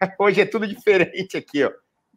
[0.18, 1.70] Hoje é tudo diferente aqui, ó.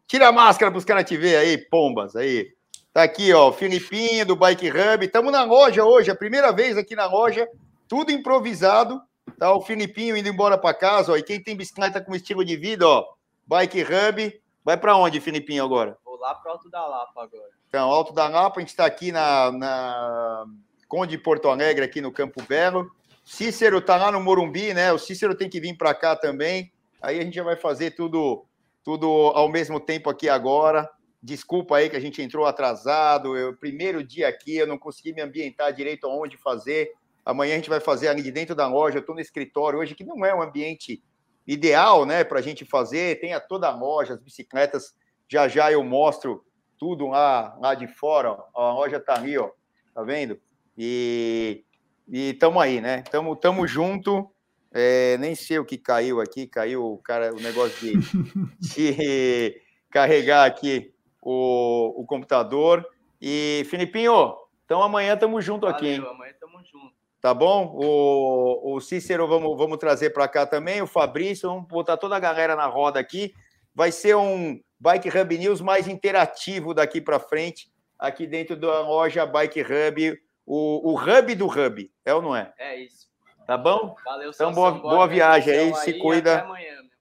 [0.06, 2.48] Tira a máscara para os caras te ver aí, pombas, aí.
[2.92, 5.04] Tá aqui, ó, Filipinho do Bike Hub.
[5.04, 7.46] Estamos na loja hoje, a primeira vez aqui na loja,
[7.86, 9.00] tudo improvisado.
[9.38, 11.16] Tá o Filipinho indo embora para casa, ó.
[11.16, 13.04] E quem tem bicicleta com estilo de vida, ó,
[13.46, 14.40] Bike Hub.
[14.64, 15.96] Vai para onde, Filipinho, agora?
[16.04, 17.50] Vou lá para Alto da Lapa agora.
[17.68, 20.44] Então, Alto da Lapa, a gente está aqui na, na
[20.88, 22.90] Conde Porto Alegre, aqui no Campo Belo.
[23.24, 24.90] Cícero tá lá no Morumbi, né?
[24.90, 26.72] O Cícero tem que vir para cá também.
[27.00, 28.44] Aí a gente já vai fazer tudo,
[28.84, 30.88] tudo ao mesmo tempo aqui agora.
[31.22, 33.36] Desculpa aí que a gente entrou atrasado.
[33.36, 36.92] Eu, primeiro dia aqui, eu não consegui me ambientar direito aonde fazer.
[37.24, 38.98] Amanhã a gente vai fazer ali de dentro da loja.
[38.98, 41.02] Eu estou no escritório hoje, que não é um ambiente
[41.46, 43.20] ideal, né, para a gente fazer.
[43.20, 44.94] Tem a toda a loja, as bicicletas.
[45.28, 46.44] Já já eu mostro
[46.78, 48.30] tudo lá, lá de fora.
[48.54, 48.70] Ó.
[48.70, 49.50] A loja está ali, ó.
[49.94, 50.40] Tá vendo?
[50.76, 51.64] E
[52.08, 53.02] estamos aí, né?
[53.02, 54.30] Tamo, tamo junto.
[54.72, 56.46] É, nem sei o que caiu aqui.
[56.46, 57.96] Caiu o cara, o negócio de,
[58.58, 60.92] de carregar aqui
[61.22, 62.86] o, o computador.
[63.20, 64.34] E, Filipinho,
[64.64, 66.06] então amanhã estamos junto Valeu, aqui, hein?
[66.08, 66.98] Amanhã estamos juntos.
[67.20, 67.74] Tá bom?
[67.74, 72.20] O, o Cícero vamos, vamos trazer para cá também, o Fabrício, vamos botar toda a
[72.20, 73.34] galera na roda aqui.
[73.74, 79.26] Vai ser um Bike Hub News mais interativo daqui para frente, aqui dentro da loja
[79.26, 82.52] Bike Hub, o, o hub do hub, é ou não é?
[82.56, 83.07] É isso.
[83.48, 83.96] Tá bom?
[84.04, 86.46] Valeu, Então, boa, boa, viagem aí, se cuida.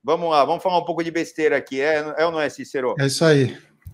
[0.02, 2.96] Vamos lá, vamos falar um pouco de besteira aqui, é, é ou não é, Cícero?
[2.98, 3.48] É isso aí.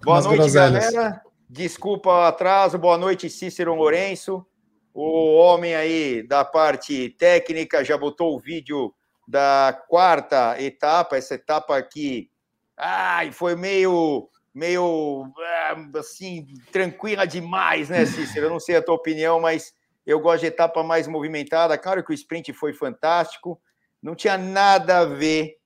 [0.04, 0.94] Boa Umas noite, groselhas.
[0.94, 1.22] galera.
[1.50, 2.78] Desculpa o atraso.
[2.78, 4.46] Boa noite, Cícero Lourenço.
[4.94, 8.94] O homem aí da parte técnica já botou o vídeo
[9.28, 12.30] da quarta etapa, essa etapa aqui.
[12.78, 18.46] Ai, foi meio, meio ah, assim, tranquila demais, né, Cícero?
[18.46, 19.74] Eu não sei a tua opinião, mas
[20.06, 21.78] eu gosto de etapa mais movimentada.
[21.78, 23.62] Claro que o sprint foi fantástico.
[24.02, 25.58] Não tinha nada a ver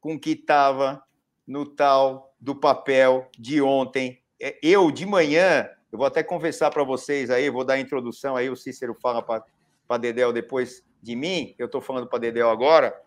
[0.00, 1.02] com o que estava
[1.46, 4.20] no tal do papel de ontem.
[4.40, 8.36] É, eu, de manhã, eu vou até conversar para vocês aí, vou dar a introdução
[8.36, 12.98] aí, o Cícero fala para Dedéu depois de mim, eu estou falando para Dedéu agora,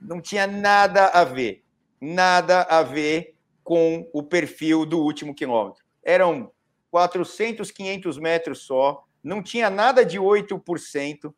[0.00, 1.64] não tinha nada a ver,
[2.00, 5.84] nada a ver com o perfil do último quilômetro.
[6.02, 6.50] Eram
[6.90, 11.32] 400, 500 metros só, não tinha nada de 8%.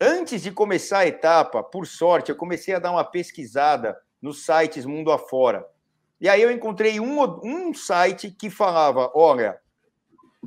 [0.00, 4.84] Antes de começar a etapa, por sorte, eu comecei a dar uma pesquisada nos sites
[4.84, 5.66] mundo afora.
[6.20, 9.58] E aí eu encontrei um, um site que falava: olha,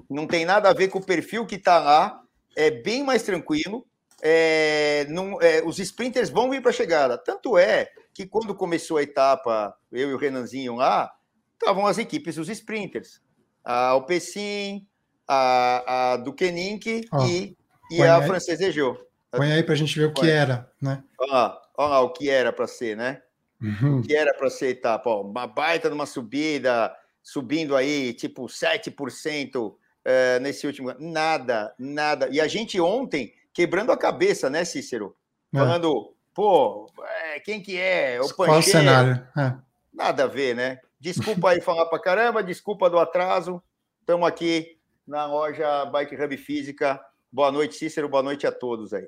[0.10, 2.22] não tem nada a ver com o perfil que está lá,
[2.56, 3.86] é bem mais tranquilo.
[4.24, 7.18] É, não, é, os sprinters vão vir para a chegada.
[7.18, 11.12] Tanto é que quando começou a etapa, eu e o Renanzinho lá,
[11.54, 13.22] estavam as equipes dos sprinters.
[13.64, 14.88] A Alpecin,
[15.34, 17.56] a, a Duquenink oh, e,
[17.90, 18.98] e a Francesa Jô.
[19.32, 21.04] Põe aí para a gente ver o que era, né?
[21.18, 23.22] Olha lá, olha lá o que era para ser, né?
[23.62, 24.02] uhum.
[24.02, 30.40] que era para ser etapa, ó, uma baita numa subida, subindo aí tipo 7% é,
[30.40, 30.94] nesse último.
[31.00, 32.28] Nada, nada.
[32.32, 35.16] E a gente ontem quebrando a cabeça, né, Cícero?
[35.54, 35.60] É.
[35.60, 38.20] Falando, pô, é, quem que é?
[38.22, 39.24] O Qual o cenário?
[39.38, 39.54] É.
[39.94, 40.80] Nada a ver, né?
[41.00, 43.62] Desculpa aí falar para caramba, desculpa do atraso.
[44.00, 44.78] Estamos aqui
[45.12, 46.98] na loja Bike Hub Física.
[47.30, 48.08] Boa noite, Cícero.
[48.08, 49.06] Boa noite a todos aí.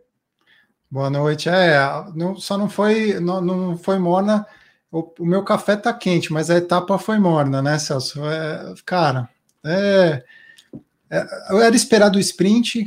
[0.91, 1.47] Boa noite.
[1.47, 1.79] É,
[2.13, 4.45] não, só não foi, não, não foi morna.
[4.91, 8.19] O, o, meu café tá quente, mas a etapa foi morna, né, Celso?
[8.25, 9.29] É, cara,
[9.63, 10.21] é,
[11.09, 11.27] é,
[11.65, 12.85] era esperado o sprint,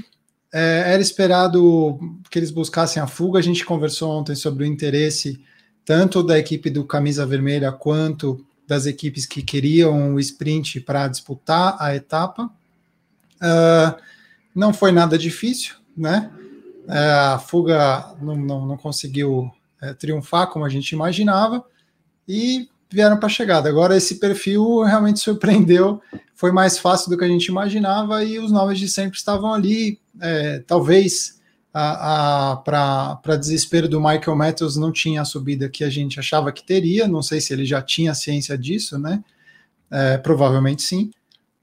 [0.53, 1.99] é, era esperado
[2.31, 3.38] que eles buscassem a fuga.
[3.38, 5.43] A gente conversou ontem sobre o interesse
[5.87, 11.76] tanto da equipe do Camisa Vermelha quanto das equipes que queriam o sprint para disputar
[11.81, 12.50] a etapa.
[13.37, 14.01] Uh,
[14.55, 16.31] não foi nada difícil, né?
[16.89, 19.51] É, a fuga não, não, não conseguiu
[19.83, 21.65] é, triunfar como a gente imaginava
[22.29, 23.69] e vieram para a chegada.
[23.69, 26.01] Agora, esse perfil realmente surpreendeu,
[26.35, 29.99] foi mais fácil do que a gente imaginava e os novos de sempre estavam ali.
[30.21, 31.37] É, talvez
[32.65, 37.06] para desespero do Michael Matthews não tinha a subida que a gente achava que teria,
[37.06, 39.23] não sei se ele já tinha ciência disso, né?
[39.91, 41.11] É, provavelmente sim.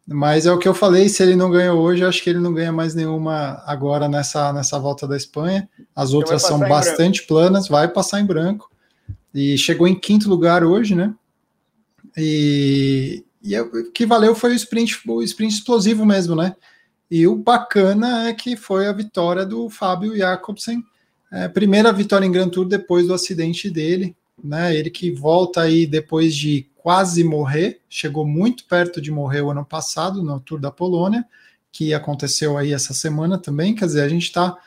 [0.06, 2.54] Mas é o que eu falei, se ele não ganhou hoje, acho que ele não
[2.54, 5.70] ganha mais nenhuma agora nessa, nessa volta da Espanha.
[5.96, 8.70] As então outras são bastante planas, vai passar em branco.
[9.34, 11.14] E chegou em quinto lugar hoje, né?
[12.18, 16.54] E, e o que valeu foi o sprint, o sprint explosivo mesmo, né?
[17.10, 20.84] E o bacana é que foi a vitória do Fábio Jacobsen,
[21.32, 24.76] é, primeira vitória em Grand Tour depois do acidente dele, né?
[24.76, 29.63] Ele que volta aí depois de quase morrer, chegou muito perto de morrer o ano
[29.63, 31.25] passado no Tour da Polônia,
[31.71, 33.74] que aconteceu aí essa semana também.
[33.74, 34.57] Quer dizer, a gente está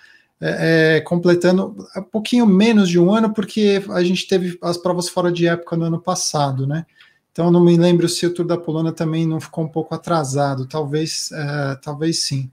[0.41, 5.11] é, é, completando um pouquinho menos de um ano, porque a gente teve as provas
[5.11, 6.87] fora de época no ano passado, né?
[7.33, 10.65] Então não me lembro se o Tour da Polônia também não ficou um pouco atrasado,
[10.65, 12.51] talvez, é, talvez sim.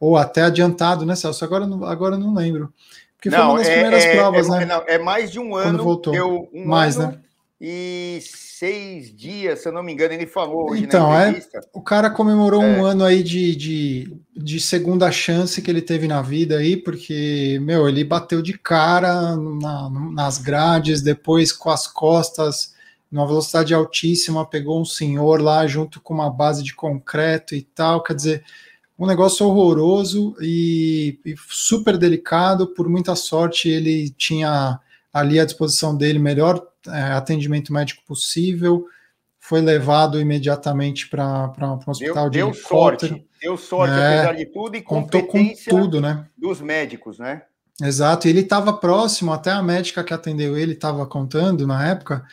[0.00, 1.44] Ou até adiantado, né, Celso?
[1.44, 2.74] Agora, agora não lembro.
[3.16, 4.66] Porque não, foi uma das é, primeiras é, provas, né?
[4.66, 5.82] Não, é mais de um ano.
[5.82, 6.12] voltou.
[6.12, 7.18] Eu, um mais, ano, né?
[7.66, 11.40] E seis dias, se eu não me engano, ele falou hoje então, É,
[11.72, 12.66] o cara comemorou é.
[12.66, 17.58] um ano aí de, de, de, segunda chance que ele teve na vida aí, porque,
[17.62, 22.74] meu, ele bateu de cara na, nas grades, depois com as costas,
[23.10, 28.02] numa velocidade altíssima, pegou um senhor lá junto com uma base de concreto e tal,
[28.02, 28.44] quer dizer,
[28.98, 34.78] um negócio horroroso e, e super delicado, por muita sorte ele tinha
[35.14, 38.84] ali à disposição dele melhor é, atendimento médico possível,
[39.38, 42.66] foi levado imediatamente para um hospital deu, de deu.
[42.66, 46.26] Sorte, deu sorte, é, apesar de tudo, e contou com tudo, né?
[46.36, 47.42] Dos médicos, né?
[47.80, 52.24] Exato, e ele estava próximo, até a médica que atendeu ele estava contando na época,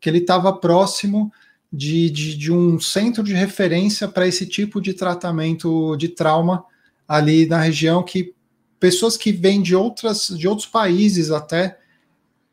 [0.00, 1.30] que ele estava próximo
[1.72, 6.64] de, de, de, um centro de referência para esse tipo de tratamento de trauma
[7.06, 8.34] ali na região, que
[8.78, 11.79] pessoas que vêm de, outras, de outros países até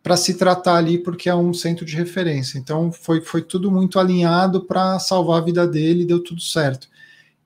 [0.07, 2.57] para se tratar ali, porque é um centro de referência.
[2.57, 6.87] Então foi, foi tudo muito alinhado para salvar a vida dele, deu tudo certo.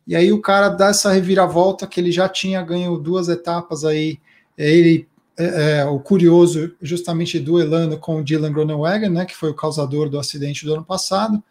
[0.06, 4.20] E aí o cara dá essa reviravolta que ele já tinha ganho duas etapas aí,
[4.56, 5.08] ele
[5.40, 10.08] é, é, o curioso justamente duelando com o Dylan Groenewegen, né, que foi o causador
[10.08, 11.44] do acidente do ano passado,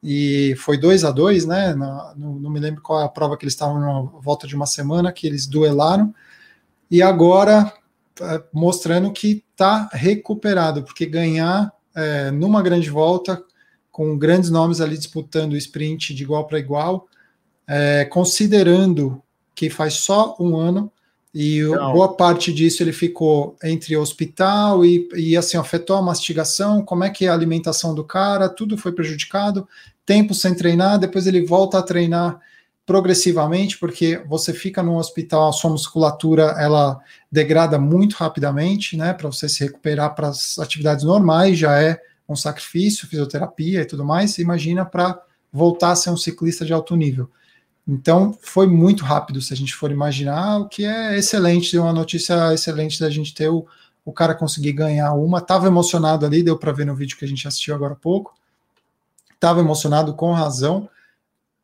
[0.00, 3.36] e foi 2 a 2 né, na, não, não, me lembro qual é a prova
[3.36, 6.14] que eles estavam na volta de uma semana, que eles duelaram,
[6.88, 7.82] e agora é,
[8.52, 13.42] mostrando que está recuperado, porque ganhar é, numa grande volta,
[13.90, 17.06] com grandes nomes ali disputando o sprint de igual para igual,
[17.66, 19.22] é, considerando
[19.54, 20.90] que faz só um ano,
[21.34, 21.92] e Não.
[21.92, 27.10] boa parte disso ele ficou entre hospital e, e assim afetou a mastigação, como é
[27.10, 29.66] que é a alimentação do cara, tudo foi prejudicado,
[30.06, 32.40] tempo sem treinar, depois ele volta a treinar
[32.86, 37.00] progressivamente, porque você fica no hospital, a sua musculatura ela
[37.32, 39.12] degrada muito rapidamente, né?
[39.14, 41.98] Para você se recuperar para as atividades normais já é
[42.28, 44.38] um sacrifício, fisioterapia e tudo mais.
[44.38, 45.20] Imagina para
[45.52, 47.30] voltar a ser um ciclista de alto nível.
[47.86, 52.52] Então foi muito rápido, se a gente for imaginar, o que é excelente, uma notícia
[52.52, 53.66] excelente da gente ter o,
[54.04, 55.40] o cara conseguir ganhar uma.
[55.40, 58.34] Tava emocionado ali, deu para ver no vídeo que a gente assistiu agora há pouco.
[59.40, 60.88] Tava emocionado com razão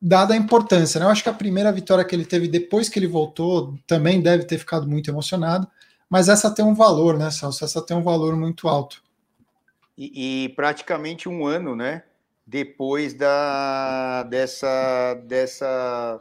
[0.01, 0.99] dada a importância.
[0.99, 1.07] Né?
[1.07, 4.45] Eu acho que a primeira vitória que ele teve depois que ele voltou também deve
[4.45, 5.69] ter ficado muito emocionado,
[6.09, 7.65] mas essa tem um valor, né, Celso?
[7.65, 9.03] Essa tem um valor muito alto.
[9.97, 12.05] E, e praticamente um ano, né?
[12.47, 16.21] Depois da, dessa, dessa,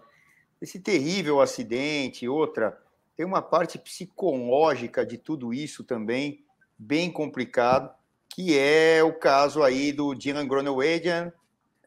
[0.62, 2.78] desse terrível acidente, outra,
[3.16, 6.44] tem uma parte psicológica de tudo isso também,
[6.78, 7.90] bem complicado,
[8.30, 11.34] que é o caso aí do Dylan Groenewegen,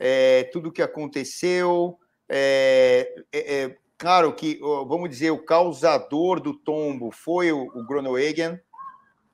[0.04, 1.96] é, tudo o que aconteceu.
[2.28, 8.58] É, é, é, claro que, vamos dizer, o causador do tombo foi o, o Groenewegen,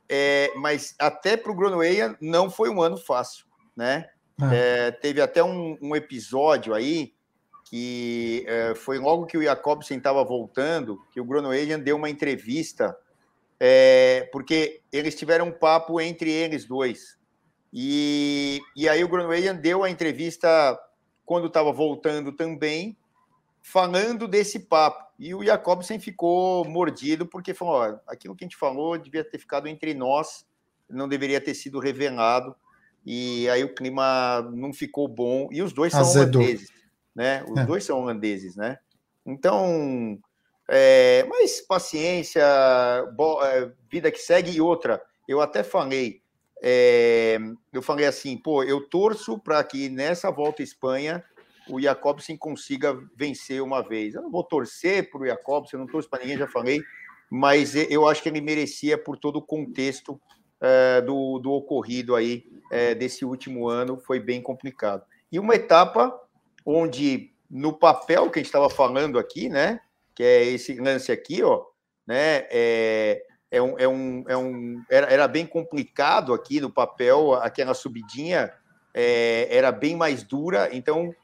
[0.07, 4.11] é, mas até para o Groenewegen não foi um ano fácil, né?
[4.53, 4.93] É.
[4.93, 7.13] teve até um, um, episódio aí
[7.69, 12.97] que foi logo que o Jacobsen estava voltando, que o Groenewegen deu uma entrevista,
[14.31, 17.18] porque eles tiveram um papo entre eles dois,
[17.73, 20.79] e, e aí o Groenewegen deu a entrevista
[21.25, 22.97] quando estava voltando também,
[23.63, 25.07] falando desse papo.
[25.19, 29.39] E o Jacobsen ficou mordido porque falou: ó, aquilo que a gente falou devia ter
[29.39, 30.47] ficado entre nós,
[30.89, 32.55] não deveria ter sido revelado.
[33.05, 35.49] E aí o clima não ficou bom.
[35.51, 36.41] E os dois são Azedou.
[36.41, 36.73] holandeses,
[37.15, 37.45] né?
[37.49, 37.67] Os é.
[37.67, 38.79] dois são holandeses, né?
[39.25, 40.19] Então,
[40.69, 42.45] é, mas paciência,
[43.15, 45.03] bo, é, vida que segue e outra.
[45.27, 46.23] Eu até falei,
[46.63, 47.39] é,
[47.73, 51.25] eu falei assim, pô, eu torço para que nessa volta à Espanha
[51.69, 54.15] o Jacobsen consiga vencer uma vez.
[54.15, 56.83] Eu não vou torcer para o Jacobsen, não torço para ninguém, já falei,
[57.31, 60.21] mas eu acho que ele merecia por todo o contexto
[60.61, 65.05] é, do, do ocorrido aí é, desse último ano, foi bem complicado.
[65.31, 66.19] E uma etapa
[66.65, 69.81] onde, no papel que a gente estava falando aqui, né,
[70.15, 71.65] que é esse lance aqui, ó,
[72.07, 77.35] né, é, é um, é um, é um era, era bem complicado aqui no papel,
[77.35, 78.53] aquela subidinha
[78.93, 81.15] é, era bem mais dura, então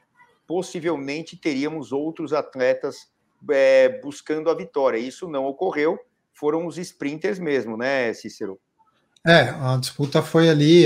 [0.46, 3.08] possivelmente teríamos outros atletas
[3.50, 4.98] é, buscando a vitória.
[4.98, 5.98] Isso não ocorreu,
[6.32, 8.58] foram os sprinters mesmo, né, Cícero?
[9.26, 10.84] É, a disputa foi ali,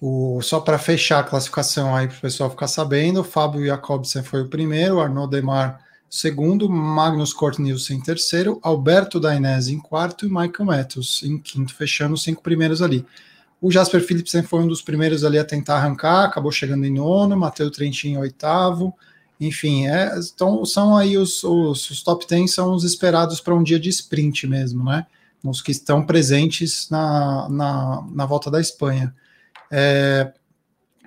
[0.00, 4.22] o, só para fechar a classificação aí para o pessoal ficar sabendo, o Fábio Jacobsen
[4.22, 10.26] foi o primeiro, Arnaud Demar segundo, Magnus Cort Nielsen em terceiro, Alberto Dainese em quarto
[10.26, 13.04] e Michael Matthews em quinto, fechando os cinco primeiros ali.
[13.60, 17.36] O Jasper Philipsen foi um dos primeiros ali a tentar arrancar, acabou chegando em nono,
[17.36, 18.94] Matheus Trentin em oitavo,
[19.40, 23.62] enfim, é, então são aí os, os, os top 10 são os esperados para um
[23.62, 25.06] dia de sprint mesmo, né?
[25.44, 29.14] Os que estão presentes na, na, na volta da Espanha.
[29.70, 30.32] É,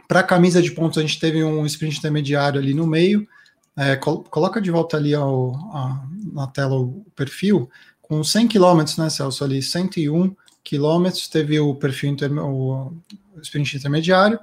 [0.07, 3.27] para a camisa de pontos, a gente teve um sprint intermediário ali no meio.
[3.77, 7.69] É, col coloca de volta ali ao, a, na tela o perfil,
[8.01, 9.43] com 100 km, né, Celso?
[9.43, 12.91] Ali, 101 km, teve o perfil, o
[13.41, 14.37] sprint intermediário.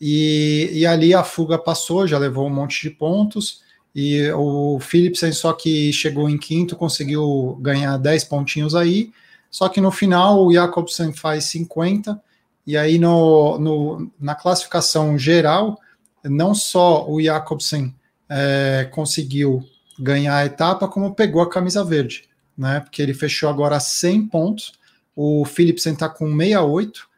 [0.00, 3.62] E, e ali a fuga passou, já levou um monte de pontos.
[3.94, 9.12] E o Philipsen, só que chegou em quinto, conseguiu ganhar 10 pontinhos aí.
[9.50, 12.20] Só que no final o Jacobsen faz 50.
[12.66, 15.76] E aí no, no na classificação geral,
[16.24, 17.94] não só o Jacobsen
[18.30, 19.62] é, conseguiu
[19.98, 22.78] ganhar a etapa, como pegou a camisa verde, né?
[22.80, 24.72] Porque ele fechou agora 100 pontos.
[25.16, 27.08] O Philipsen está com 68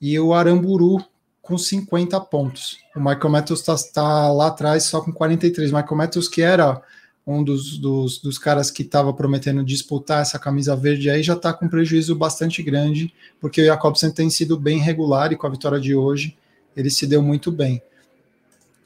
[0.00, 1.04] e o Aramburu
[1.42, 2.78] com 50 pontos.
[2.94, 5.72] O Michael Matthews está tá lá atrás só com 43.
[5.72, 6.80] Michael Matthews, que era
[7.26, 11.52] um dos, dos, dos caras que estava prometendo disputar essa camisa verde aí, já está
[11.52, 15.78] com prejuízo bastante grande, porque o Jacobsen tem sido bem regular e com a vitória
[15.78, 16.36] de hoje
[16.76, 17.82] ele se deu muito bem.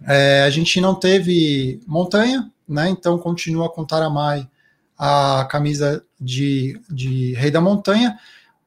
[0.07, 2.89] É, a gente não teve montanha, né?
[2.89, 4.49] Então continua com Taramai
[4.99, 8.19] a camisa de, de Rei da Montanha.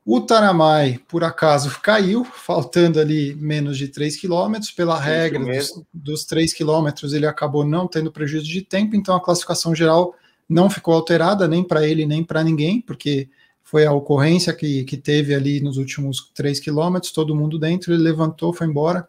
[0.06, 4.72] O Taramai, por acaso, caiu, faltando ali menos de 3 quilômetros.
[4.72, 9.24] Pela regra dos, dos 3 quilômetros, ele acabou não tendo prejuízo de tempo, então a
[9.24, 10.16] classificação geral
[10.48, 13.30] não ficou alterada, nem para ele, nem para ninguém, porque
[13.62, 18.02] foi a ocorrência que, que teve ali nos últimos 3 quilômetros, todo mundo dentro, ele
[18.02, 19.06] levantou, foi embora,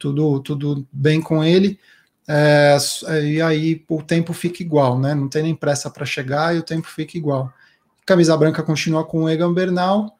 [0.00, 1.78] tudo, tudo bem com ele.
[2.26, 2.76] É,
[3.22, 5.14] e aí o tempo fica igual, né?
[5.14, 7.52] Não tem nem pressa para chegar e o tempo fica igual.
[8.06, 10.16] Camisa branca continua com o Egan Bernal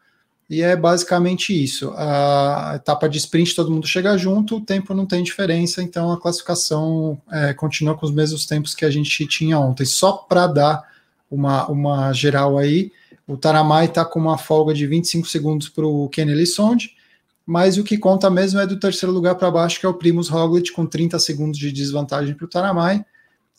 [0.49, 1.93] e é basicamente isso.
[1.97, 6.21] A etapa de sprint todo mundo chega junto, o tempo não tem diferença, então a
[6.21, 9.85] classificação é, continua com os mesmos tempos que a gente tinha ontem.
[9.85, 10.83] Só para dar
[11.31, 12.93] uma, uma geral aí,
[13.27, 16.97] o Taramai está com uma folga de 25 segundos para o Kenny Lissonde,
[17.50, 20.28] mas o que conta mesmo é do terceiro lugar para baixo, que é o Primus
[20.28, 23.04] Roglic, com 30 segundos de desvantagem para o Taramai.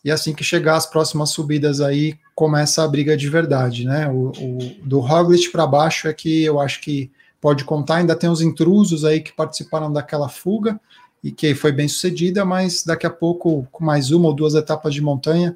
[0.02, 4.08] E assim que chegar as próximas subidas aí, começa a briga de verdade, né?
[4.08, 7.96] O, o do Roglic para baixo é que eu acho que pode contar.
[7.96, 10.80] Ainda tem os intrusos aí que participaram daquela fuga
[11.22, 14.94] e que foi bem sucedida, mas daqui a pouco, com mais uma ou duas etapas
[14.94, 15.54] de montanha,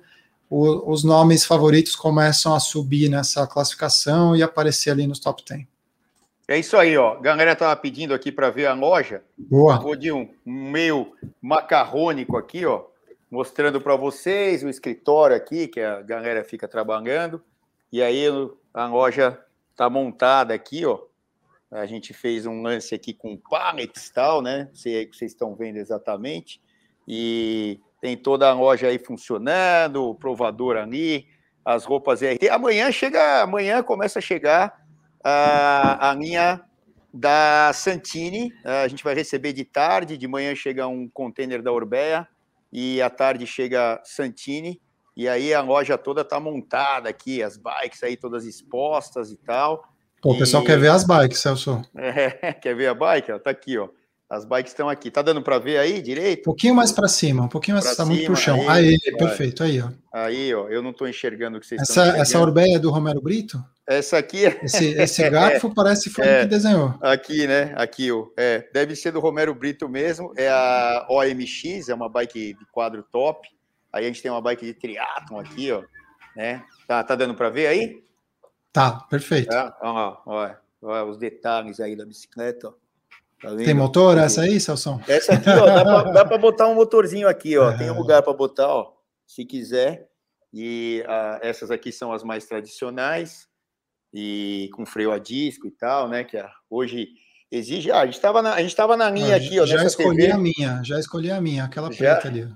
[0.50, 5.75] o, os nomes favoritos começam a subir nessa classificação e aparecer ali nos top 10.
[6.48, 7.14] É isso aí, ó.
[7.14, 9.22] A galera estava pedindo aqui para ver a loja.
[9.36, 9.78] Boa.
[9.78, 11.12] Vou de um meio
[11.42, 12.84] macarrônico aqui, ó
[13.30, 17.42] mostrando para vocês o escritório aqui, que a galera fica trabalhando.
[17.92, 18.24] E aí
[18.72, 19.38] a loja
[19.70, 21.00] está montada aqui, ó.
[21.70, 24.70] A gente fez um lance aqui com pallets e tal, né?
[24.72, 26.60] Sei aí que vocês estão vendo exatamente.
[27.06, 31.26] E tem toda a loja aí funcionando, o provador ali,
[31.64, 32.48] as roupas RT.
[32.50, 34.85] Amanhã chega, amanhã começa a chegar
[35.28, 36.60] a, a linha
[37.12, 38.52] da Santini.
[38.64, 42.28] A gente vai receber de tarde, de manhã chega um container da Orbeia
[42.72, 44.80] e à tarde chega Santini,
[45.16, 49.82] e aí a loja toda tá montada aqui, as bikes aí todas expostas e tal.
[50.20, 51.82] Pô, o pessoal quer ver as bikes, Celso.
[51.96, 53.32] É, quer ver a bike?
[53.32, 53.88] Ó, tá aqui, ó.
[54.28, 55.10] As bikes estão aqui.
[55.10, 56.40] Tá dando para ver aí direito?
[56.40, 58.68] Um pouquinho mais para cima, um pouquinho mais, pra tá cima, muito pro chão.
[58.68, 59.88] Aí, aí perfeito, aí, ó.
[60.12, 62.90] Aí, ó, eu não tô enxergando o que vocês essa, estão Essa Orbeia é do
[62.90, 63.64] Romero Brito?
[63.86, 64.60] Essa aqui é...
[64.64, 66.94] Esse, esse garfo é, parece que foi é, que desenhou.
[67.00, 67.72] Aqui, né?
[67.76, 68.26] Aqui, ó.
[68.36, 70.32] É, deve ser do Romero Brito mesmo.
[70.36, 73.48] É a OMX, é uma bike de quadro top.
[73.92, 75.84] Aí a gente tem uma bike de triatlon aqui, ó.
[76.34, 76.64] Né?
[76.88, 78.02] Tá, tá dando para ver aí?
[78.72, 79.48] Tá, perfeito.
[79.48, 79.76] Tá?
[79.80, 80.50] Ó, ó,
[80.82, 82.72] ó, os detalhes aí da bicicleta, ó.
[83.40, 85.00] Tá tem motor essa aí, Celso?
[85.06, 87.72] Essa aqui, ó, dá para botar um motorzinho aqui, ó.
[87.76, 88.92] Tem um lugar para botar, ó,
[89.26, 90.08] se quiser.
[90.52, 93.46] E uh, essas aqui são as mais tradicionais
[94.18, 96.24] e com freio a disco e tal, né?
[96.24, 97.08] Que hoje
[97.52, 97.90] exige.
[97.90, 99.66] Ah, a gente estava na, a gente tava na linha ah, aqui, ó.
[99.66, 100.32] Já escolhi TV.
[100.32, 101.98] a minha, já escolhi a minha, aquela já?
[101.98, 102.48] preta ali.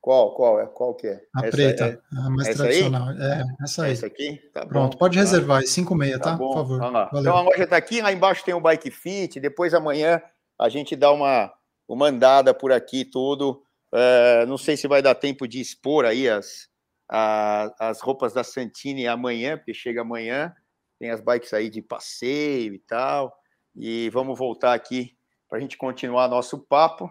[0.00, 0.66] Qual, qual é?
[0.66, 1.20] Qual que é?
[1.36, 3.08] A essa preta, é, a mais tradicional.
[3.10, 3.16] Aí?
[3.20, 3.92] É, essa aí.
[3.92, 4.36] Essa aqui?
[4.52, 5.20] Tá Pronto, bom, pode tá.
[5.20, 5.68] reservar, tá.
[5.68, 6.30] 56, tá?
[6.32, 6.36] tá?
[6.36, 6.80] Por favor.
[7.14, 10.20] Então a loja está aqui, lá embaixo tem o Bike Fit, depois amanhã
[10.58, 11.52] a gente dá uma,
[11.88, 13.62] uma andada por aqui tudo.
[13.94, 16.68] É, não sei se vai dar tempo de expor aí as,
[17.08, 20.52] a, as roupas da Santini amanhã, porque chega amanhã,
[20.98, 23.36] tem as bikes aí de passeio e tal.
[23.74, 25.16] E vamos voltar aqui
[25.48, 27.10] para a gente continuar nosso papo.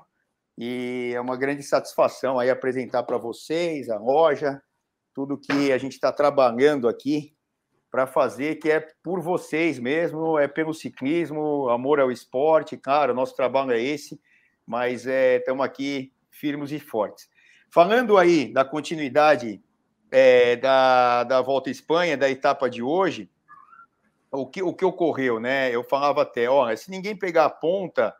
[0.58, 4.62] E é uma grande satisfação aí apresentar para vocês a loja,
[5.14, 7.36] tudo que a gente está trabalhando aqui
[7.92, 13.36] para fazer, que é por vocês mesmo, é pelo ciclismo, amor ao esporte, claro, nosso
[13.36, 14.20] trabalho é esse,
[14.66, 17.30] mas estamos é, aqui firmes e fortes.
[17.72, 19.62] Falando aí da continuidade
[20.12, 23.30] é, da, da Volta à Espanha, da etapa de hoje,
[24.36, 25.74] o que, o que ocorreu, né?
[25.74, 28.16] Eu falava até, olha, se ninguém pegar a ponta,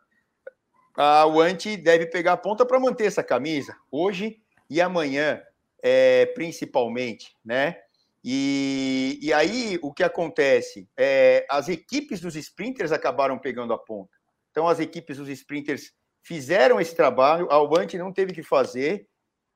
[0.96, 5.42] a, o Anti deve pegar a ponta para manter essa camisa, hoje e amanhã,
[5.82, 7.76] é, principalmente, né?
[8.24, 10.88] E, e aí o que acontece?
[10.96, 14.10] É, as equipes dos sprinters acabaram pegando a ponta.
[14.50, 15.92] Então, as equipes dos sprinters
[16.22, 19.06] fizeram esse trabalho, a Albante não teve que fazer.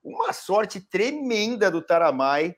[0.04, 2.54] Uma sorte tremenda do Taramai,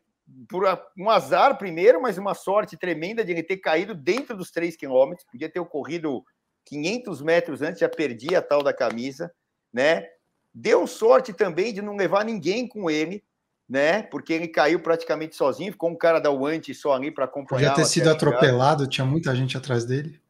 [0.49, 0.65] por
[0.97, 5.27] um azar primeiro, mas uma sorte tremenda de ele ter caído dentro dos 3 quilômetros,
[5.31, 6.25] podia ter ocorrido
[6.67, 9.33] 500 metros antes, já perdia a tal da camisa,
[9.73, 10.07] né?
[10.55, 13.25] Deu sorte também de não levar ninguém com ele,
[13.69, 14.03] né?
[14.03, 17.71] Porque ele caiu praticamente sozinho, ficou um cara da Uante só ali para acompanhar.
[17.71, 20.21] Podia ter sido atropelado, tinha muita gente atrás dele.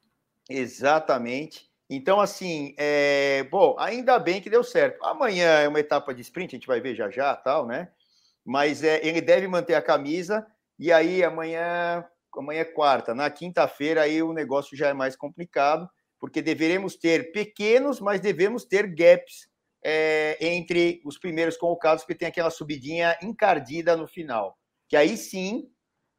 [0.48, 1.68] Exatamente.
[1.90, 3.46] Então, assim, é...
[3.50, 5.04] bom, ainda bem que deu certo.
[5.04, 7.88] Amanhã é uma etapa de sprint, a gente vai ver já já, tal, né?
[8.44, 10.46] Mas é, ele deve manter a camisa
[10.78, 12.04] e aí amanhã,
[12.36, 17.32] amanhã é quarta, na quinta-feira aí o negócio já é mais complicado, porque deveremos ter
[17.32, 19.48] pequenos, mas devemos ter gaps
[19.84, 24.56] é, entre os primeiros colocados, porque tem aquela subidinha encardida no final.
[24.88, 25.68] Que aí sim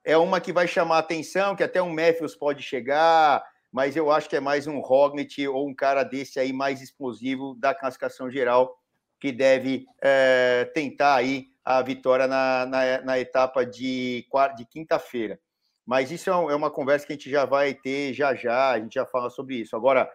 [0.04, 4.30] é uma que vai chamar atenção, que até um Matthews pode chegar, mas eu acho
[4.30, 8.78] que é mais um Roglic ou um cara desse aí mais explosivo da classificação geral
[9.20, 14.26] que deve é, tentar aí a vitória na, na, na etapa de,
[14.58, 15.40] de quinta-feira.
[15.86, 18.80] Mas isso é, é uma conversa que a gente já vai ter já já, a
[18.80, 19.76] gente já fala sobre isso.
[19.76, 20.10] Agora,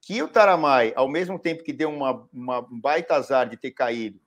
[0.00, 3.70] que o Taramai, ao mesmo tempo que deu uma, uma um baita azar de ter
[3.70, 4.20] caído,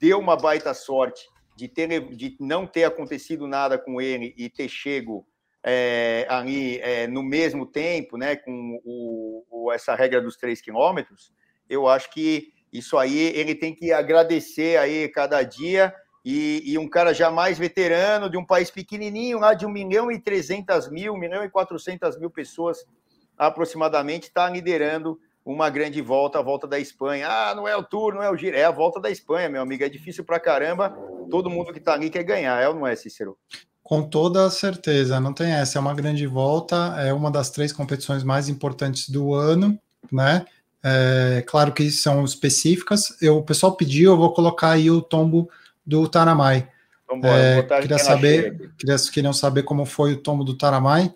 [0.00, 4.68] deu uma baita sorte de, ter, de não ter acontecido nada com ele e ter
[4.68, 5.26] chego
[5.62, 11.32] é, ali é, no mesmo tempo, né, com o, o, essa regra dos três quilômetros,
[11.68, 16.88] eu acho que isso aí ele tem que agradecer aí cada dia e, e, um
[16.88, 21.14] cara já mais veterano de um país pequenininho lá de 1 milhão e 300 mil,
[21.14, 22.84] 1 milhão e 400 mil pessoas
[23.36, 27.28] aproximadamente, está liderando uma grande volta, a volta da Espanha.
[27.28, 29.62] Ah, não é o Tour, não é o Giro, é a volta da Espanha, meu
[29.62, 29.82] amigo.
[29.82, 30.90] É difícil pra caramba.
[31.30, 33.36] Todo mundo que está ali quer ganhar, é ou não é, Cícero?
[33.82, 35.78] Com toda certeza, não tem essa.
[35.78, 39.76] É uma grande volta, é uma das três competições mais importantes do ano,
[40.10, 40.44] né?
[40.84, 43.16] É, claro que são específicas.
[43.20, 45.50] Eu, o pessoal pediu, eu vou colocar aí o tombo
[45.84, 46.68] do Taramai.
[47.10, 51.12] Então, é, queria saber, queria, queriam saber como foi o tombo do Taramai.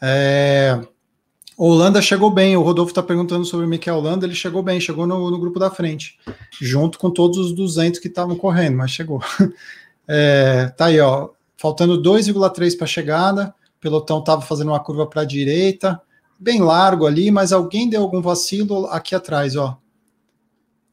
[0.00, 0.80] É,
[1.56, 2.56] Holanda chegou bem.
[2.56, 4.26] O Rodolfo está perguntando sobre o Mikel Holanda.
[4.26, 6.18] Ele chegou bem, chegou no, no, grupo da frente,
[6.60, 9.20] junto com todos os 200 que estavam correndo, mas chegou.
[10.10, 11.28] É, tá aí, ó.
[11.54, 13.54] Faltando 2,3 para a chegada.
[13.76, 16.00] O pelotão estava fazendo uma curva para a direita,
[16.38, 19.78] bem largo ali, mas alguém deu algum vacilo aqui atrás, ó.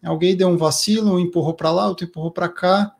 [0.03, 2.94] Alguém deu um vacilo, um empurrou para lá, outro empurrou para cá.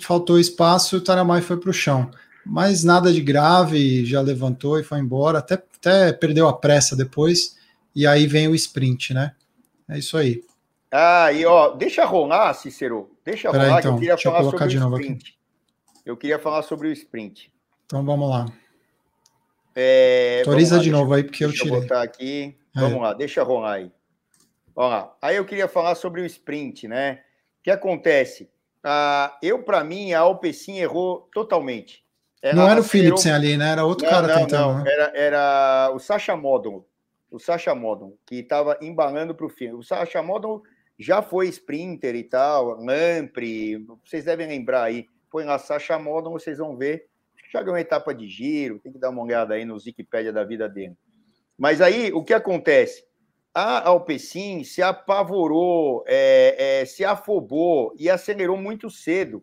[0.00, 2.10] Faltou espaço e o Taramai foi para o chão
[2.48, 7.58] mas nada de grave, já levantou e foi embora, até, até perdeu a pressa depois,
[7.94, 9.34] e aí vem o sprint, né?
[9.86, 10.42] É isso aí.
[10.90, 14.44] Ah, e ó, deixa rolar, Cícero, deixa Pera rolar, aí, então, que eu queria falar
[14.44, 15.22] eu sobre o sprint.
[15.22, 15.38] Aqui.
[16.06, 17.52] Eu queria falar sobre o sprint.
[17.84, 18.46] Então vamos lá.
[19.76, 21.70] É, Autoriza de novo aí, porque eu tirei.
[21.70, 22.56] Eu botar aqui.
[22.74, 22.80] É.
[22.80, 23.92] Vamos lá, deixa rolar aí.
[24.74, 25.14] Vamos lá.
[25.20, 27.20] Aí eu queria falar sobre o sprint, né?
[27.60, 28.48] O que acontece?
[28.82, 32.04] Ah, eu, para mim, a Alpecin errou totalmente.
[32.40, 33.72] Era não era o Philipsen ali, né?
[33.72, 34.78] Era outro não, cara não, tentando.
[34.78, 34.84] Não.
[34.84, 34.92] Né?
[34.92, 36.84] Era, era o Sacha Modon,
[37.30, 39.72] o Sacha Modon, que estava embalando para o fim.
[39.72, 40.62] O Sacha Modon
[40.98, 45.06] já foi sprinter e tal, Lampre, vocês devem lembrar aí.
[45.30, 47.06] Põe lá Sacha Modon, vocês vão ver.
[47.52, 50.44] Já ganhou uma etapa de giro, tem que dar uma olhada aí no Wikipedia da
[50.44, 50.94] vida dele.
[51.56, 53.04] Mas aí, o que acontece?
[53.54, 59.42] A Alpecin se apavorou, é, é, se afobou e acelerou muito cedo.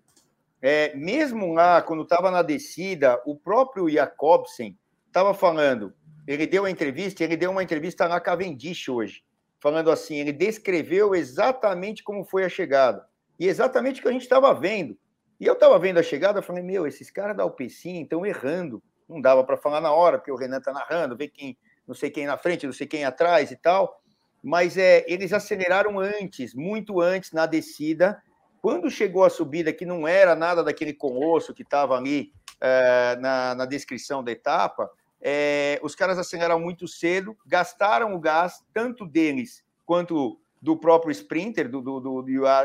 [0.61, 5.93] É, mesmo lá, quando estava na descida, o próprio Jacobsen estava falando,
[6.27, 9.23] ele deu uma entrevista, ele deu uma entrevista na Cavendish hoje,
[9.59, 13.05] falando assim, ele descreveu exatamente como foi a chegada,
[13.39, 14.97] e exatamente o que a gente estava vendo.
[15.39, 18.81] E eu estava vendo a chegada, falei, meu, esses caras da Alpecin estão errando.
[19.07, 21.57] Não dava para falar na hora, porque o Renan está narrando, vê quem,
[21.87, 24.01] não sei quem na frente, não sei quem atrás e tal.
[24.43, 28.21] Mas é, eles aceleraram antes, muito antes na descida,
[28.61, 33.55] quando chegou a subida, que não era nada daquele colosso que estava ali é, na,
[33.55, 34.89] na, descrição da etapa,
[35.21, 41.69] é, os caras aceleraram muito cedo, gastaram o gás, tanto deles quanto do próprio sprinter,
[41.69, 42.23] do, do, do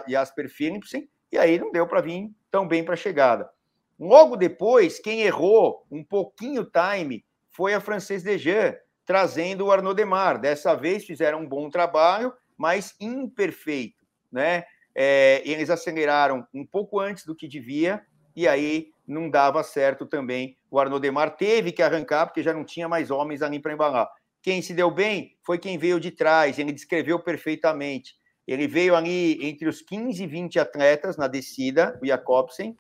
[0.09, 3.51] Jasper Philipsen, e aí não deu para vir tão bem para a chegada.
[3.99, 8.75] Logo depois, quem errou um pouquinho o time foi a Frances Dejean,
[9.07, 10.39] trazendo o Arnaud Demar.
[10.39, 14.65] Dessa vez fizeram um bom trabalho, mas imperfeito, né?
[14.95, 18.03] É, eles aceleraram um pouco antes do que devia
[18.35, 20.57] e aí não dava certo também.
[20.71, 24.11] O Arnaud Demar teve que arrancar porque já não tinha mais homens ali para embalar.
[24.43, 28.15] Quem se deu bem foi quem veio de trás, ele descreveu perfeitamente.
[28.47, 32.77] Ele veio ali entre os 15 e 20 atletas na descida, o Jacobsen,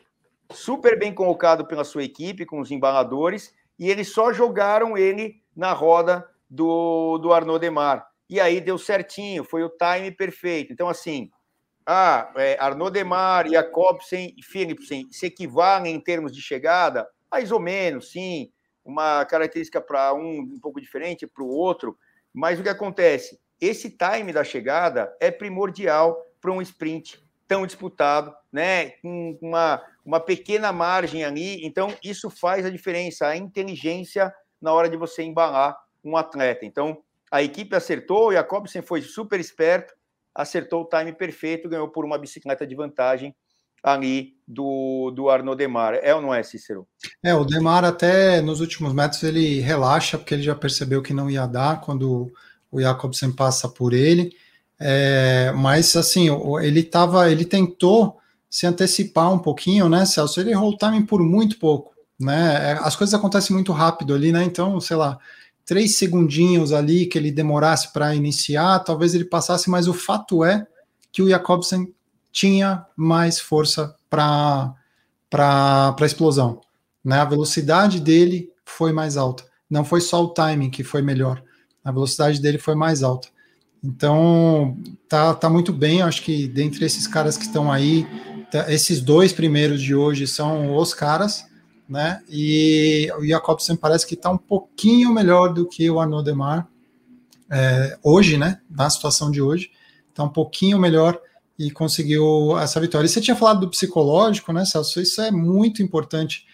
[0.52, 5.74] super bem colocado pela sua equipe, com os embaladores, e eles só jogaram ele na
[5.74, 8.08] roda do, do Arnaud Demar.
[8.30, 10.72] E aí deu certinho, foi o time perfeito.
[10.72, 11.30] Então, assim,
[11.84, 17.06] ah, é, Arnaud Demar, Jacobsen e Philipsen se equivalem em termos de chegada?
[17.30, 18.50] Mais ou menos, sim.
[18.82, 21.94] Uma característica para um um pouco diferente, para o outro.
[22.32, 23.38] Mas o que acontece?
[23.60, 28.92] Esse time da chegada é primordial para um sprint tão disputado, né?
[29.02, 31.66] Com uma, uma pequena margem ali.
[31.66, 36.64] Então, isso faz a diferença, a inteligência na hora de você embalar um atleta.
[36.64, 36.98] Então,
[37.30, 39.94] a equipe acertou, o Jacobsen foi super esperto,
[40.34, 43.34] acertou o time perfeito, ganhou por uma bicicleta de vantagem
[43.82, 45.94] ali do, do Arnaud Demar.
[45.94, 46.86] É ou não é, Cícero?
[47.22, 51.30] É, o Demar até nos últimos metros ele relaxa, porque ele já percebeu que não
[51.30, 52.32] ia dar quando
[52.70, 54.34] o Jacobsen passa por ele.
[54.78, 56.28] É, mas assim,
[56.62, 58.18] ele tava, ele tentou
[58.48, 60.40] se antecipar um pouquinho, né, Celso?
[60.40, 62.72] Ele errou o timing por muito pouco, né?
[62.72, 64.44] É, as coisas acontecem muito rápido ali, né?
[64.44, 65.18] Então, sei lá,
[65.64, 70.66] três segundinhos ali que ele demorasse para iniciar, talvez ele passasse, mas o fato é
[71.11, 71.92] que o Jacobsen
[72.30, 74.74] tinha mais força para
[75.28, 76.61] para explosão,
[77.04, 77.20] né?
[77.20, 79.44] A velocidade dele foi mais alta.
[79.70, 81.40] Não foi só o timing que foi melhor,
[81.85, 83.28] a velocidade dele foi mais alta.
[83.83, 84.76] Então,
[85.09, 86.02] tá, tá muito bem.
[86.02, 88.06] Acho que dentre esses caras que estão aí,
[88.50, 91.46] tá, esses dois primeiros de hoje são os caras,
[91.90, 92.22] né?
[92.29, 96.68] E o Jacobsen parece que está um pouquinho melhor do que o Arnaud Demar
[97.50, 98.61] é, hoje, né?
[98.70, 99.70] Na situação de hoje,
[100.09, 101.20] está um pouquinho melhor
[101.59, 103.07] e conseguiu essa vitória.
[103.07, 105.00] E você tinha falado do psicológico, né, Celso?
[105.00, 106.46] Isso é muito importante.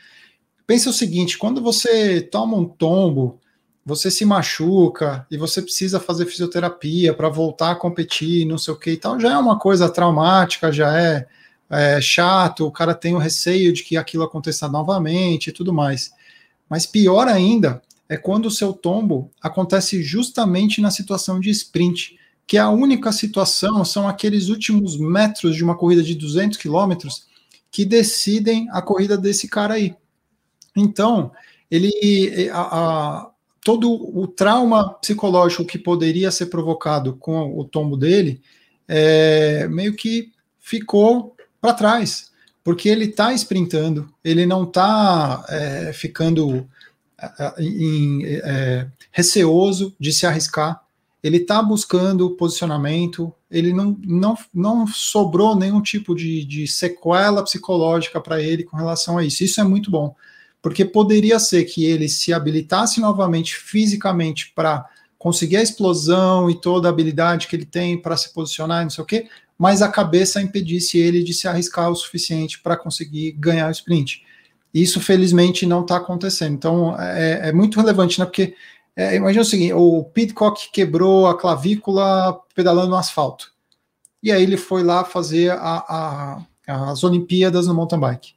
[0.67, 3.39] Pensa o seguinte: quando você toma um tombo
[3.87, 8.77] você se machuca e você precisa fazer fisioterapia para voltar a competir, não sei o
[8.77, 11.25] que e tal, já é uma coisa traumática, já é,
[11.69, 16.13] é, chato, o cara tem o receio de que aquilo aconteça novamente e tudo mais.
[16.69, 22.57] Mas pior ainda é quando o seu tombo acontece justamente na situação de sprint, que
[22.57, 27.27] é a única situação, são aqueles últimos metros de uma corrida de 200 quilômetros
[27.71, 29.95] que decidem a corrida desse cara aí.
[30.77, 31.33] Então,
[31.71, 33.31] ele a, a
[33.65, 38.41] todo o trauma psicológico que poderia ser provocado com o tombo dele,
[38.87, 41.36] é, meio que ficou
[41.67, 42.31] para trás,
[42.63, 46.65] porque ele está sprintando, ele não está é, ficando
[47.19, 50.81] é, em, é, receoso de se arriscar,
[51.23, 58.21] ele está buscando posicionamento, ele não, não, não sobrou nenhum tipo de, de sequela psicológica
[58.21, 59.43] para ele com relação a isso.
[59.43, 60.15] Isso é muito bom
[60.63, 64.85] porque poderia ser que ele se habilitasse novamente fisicamente para
[65.19, 69.03] conseguir a explosão e toda a habilidade que ele tem para se posicionar, não sei
[69.03, 73.69] o quê, mas a cabeça impedisse ele de se arriscar o suficiente para conseguir ganhar
[73.69, 74.23] o sprint.
[74.73, 76.55] Isso, felizmente, não está acontecendo.
[76.55, 78.27] Então, é, é, muito relevante, né?
[78.27, 78.55] Porque
[78.95, 83.53] é, imagina o seguinte: o Pitcock quebrou a clavícula pedalando no asfalto.
[84.23, 88.35] E aí ele foi lá fazer a, a, as Olimpíadas no mountain bike.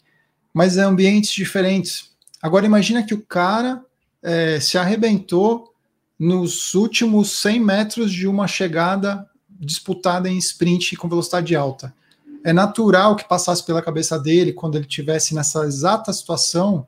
[0.54, 2.12] Mas é ambientes diferentes.
[2.42, 3.84] Agora imagina que o cara
[4.22, 5.74] é, se arrebentou
[6.18, 9.29] nos últimos 100 metros de uma chegada
[9.60, 11.94] disputada em sprint com velocidade alta.
[12.44, 16.88] É natural que passasse pela cabeça dele, quando ele tivesse nessa exata situação,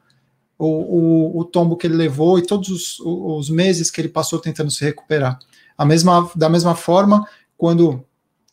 [0.58, 4.40] o, o, o tombo que ele levou e todos os, os, meses que ele passou
[4.40, 5.40] tentando se recuperar.
[5.78, 8.06] A mesma, da mesma forma, quando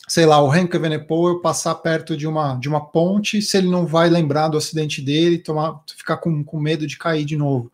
[0.09, 3.87] sei lá, o Henk Venepoel passar perto de uma, de uma ponte, se ele não
[3.87, 7.71] vai lembrar do acidente dele, tomar, ficar com, com medo de cair de novo.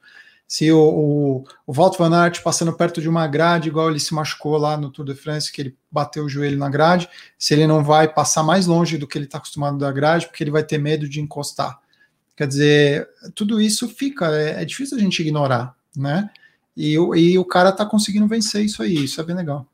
[0.46, 4.14] Se o, o, o Walt Van Aert passando perto de uma grade, igual ele se
[4.14, 7.66] machucou lá no Tour de France, que ele bateu o joelho na grade, se ele
[7.66, 10.62] não vai passar mais longe do que ele está acostumado da grade, porque ele vai
[10.62, 11.80] ter medo de encostar.
[12.36, 16.28] Quer dizer, tudo isso fica, é, é difícil a gente ignorar, né?
[16.76, 19.66] E, e o cara está conseguindo vencer isso aí, isso é bem legal.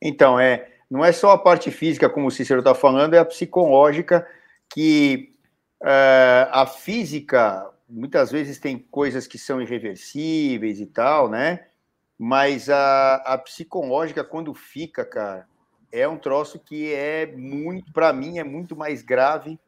[0.00, 3.24] Então, é, não é só a parte física, como o Cícero está falando, é a
[3.24, 4.26] psicológica,
[4.72, 5.32] que
[5.82, 11.66] uh, a física muitas vezes tem coisas que são irreversíveis e tal, né?
[12.18, 15.46] Mas a, a psicológica, quando fica, cara,
[15.90, 19.58] é um troço que é muito, para mim, é muito mais grave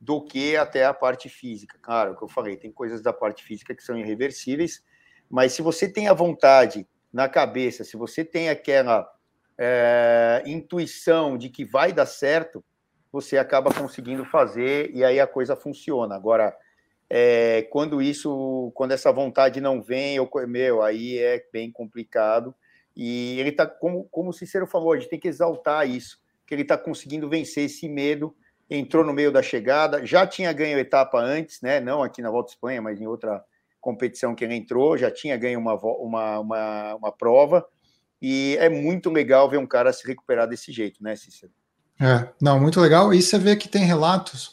[0.00, 1.78] do que até a parte física.
[1.80, 4.82] Claro, o que eu falei, tem coisas da parte física que são irreversíveis,
[5.28, 9.10] mas se você tem a vontade na cabeça, se você tem aquela
[9.58, 12.64] é, intuição de que vai dar certo,
[13.12, 16.14] você acaba conseguindo fazer e aí a coisa funciona.
[16.14, 16.56] Agora,
[17.10, 22.54] é, quando isso, quando essa vontade não vem, eu, meu, aí é bem complicado.
[22.96, 26.54] E ele está, como, como o Cícero falou, a gente tem que exaltar isso, que
[26.54, 28.34] ele está conseguindo vencer esse medo
[28.70, 31.80] entrou no meio da chegada, já tinha ganho etapa antes, né?
[31.80, 33.42] Não aqui na Volta Espanha, mas em outra
[33.80, 37.66] competição que ele entrou, já tinha ganho uma, uma, uma, uma prova.
[38.22, 41.50] E é muito legal ver um cara se recuperar desse jeito, né, Cícero?
[42.00, 43.12] É, não, muito legal.
[43.12, 44.52] E você vê que tem relatos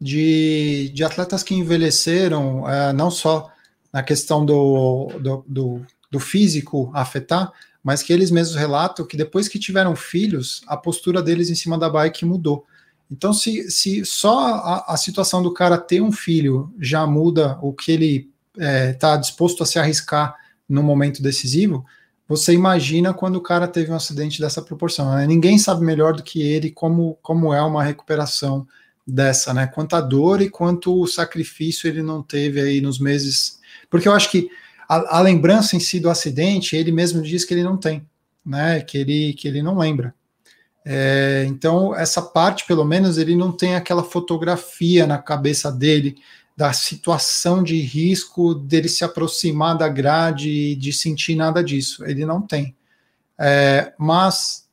[0.00, 3.50] de, de atletas que envelheceram, é, não só
[3.92, 9.48] na questão do, do, do, do físico afetar, mas que eles mesmos relatam que depois
[9.48, 12.64] que tiveram filhos, a postura deles em cima da bike mudou.
[13.10, 17.72] Então, se, se só a, a, situação do cara ter um filho já muda o
[17.72, 20.36] que ele está é, tá disposto a se arriscar
[20.68, 21.84] no momento decisivo,
[22.28, 25.14] você imagina quando o cara teve um acidente dessa proporção.
[25.14, 25.26] Né?
[25.26, 28.66] Ninguém sabe melhor do que ele como, como é uma recuperação
[29.08, 29.66] dessa, né?
[29.66, 33.58] Quanta dor e quanto sacrifício ele não teve aí nos meses.
[33.88, 34.50] Porque eu acho que
[34.88, 38.06] a, a lembrança em si do acidente, ele mesmo diz que ele não tem,
[38.44, 38.80] né?
[38.80, 40.14] Que ele, que ele não lembra.
[40.84, 46.16] É, então, essa parte, pelo menos, ele não tem aquela fotografia na cabeça dele
[46.56, 52.04] da situação de risco dele se aproximar da grade e de sentir nada disso.
[52.04, 52.74] Ele não tem.
[53.38, 54.66] É, mas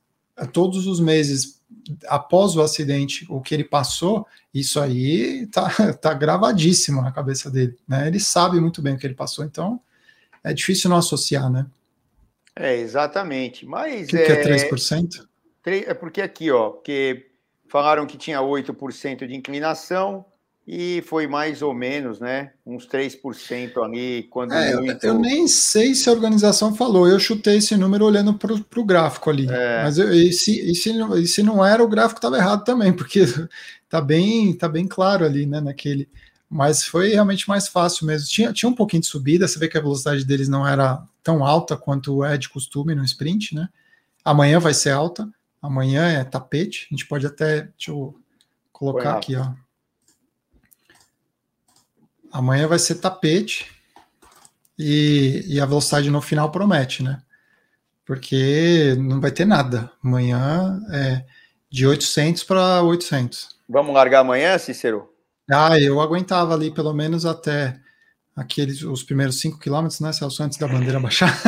[0.51, 1.54] todos os meses
[2.07, 5.69] após o acidente, o que ele passou, isso aí tá,
[6.01, 7.77] tá gravadíssimo na cabeça dele.
[7.87, 8.07] Né?
[8.07, 9.79] Ele sabe muito bem o que ele passou, então
[10.43, 11.65] é difícil não associar, né?
[12.55, 13.65] É, exatamente.
[13.65, 14.07] Mas.
[14.07, 14.43] O que, é...
[14.43, 15.27] que é 3%?
[15.65, 17.25] É porque aqui, ó, que
[17.67, 20.25] falaram que tinha 8% de inclinação
[20.67, 22.51] e foi mais ou menos, né?
[22.65, 24.23] Uns 3% ali.
[24.29, 25.03] Quando é, muito...
[25.05, 29.29] eu, nem sei se a organização falou, eu chutei esse número olhando para o gráfico
[29.29, 29.47] ali.
[29.49, 29.83] É.
[29.83, 32.91] Mas eu, e, se, e, se, e se não era, o gráfico estava errado também,
[32.91, 33.25] porque
[33.89, 35.61] tá bem, tá bem claro ali, né?
[35.61, 36.09] Naquele.
[36.49, 38.27] Mas foi realmente mais fácil mesmo.
[38.27, 41.43] Tinha, tinha um pouquinho de subida, você vê que a velocidade deles não era tão
[41.45, 43.67] alta quanto é de costume no sprint, né?
[44.23, 45.27] Amanhã vai ser alta,
[45.65, 46.87] Amanhã é tapete.
[46.91, 47.63] A gente pode até.
[47.63, 48.15] Deixa eu
[48.71, 49.51] colocar aqui, ó.
[52.35, 53.71] Amanhã vai ser tapete.
[54.77, 57.21] E, e a velocidade no final promete, né?
[58.05, 59.89] Porque não vai ter nada.
[60.03, 61.23] Amanhã é
[61.69, 63.55] de 800 para 800.
[63.69, 65.09] Vamos largar amanhã, Cícero?
[65.49, 67.79] Ah, eu aguentava ali pelo menos até
[68.35, 71.31] aqueles os primeiros 5 quilômetros, né, Celso, antes da bandeira baixar.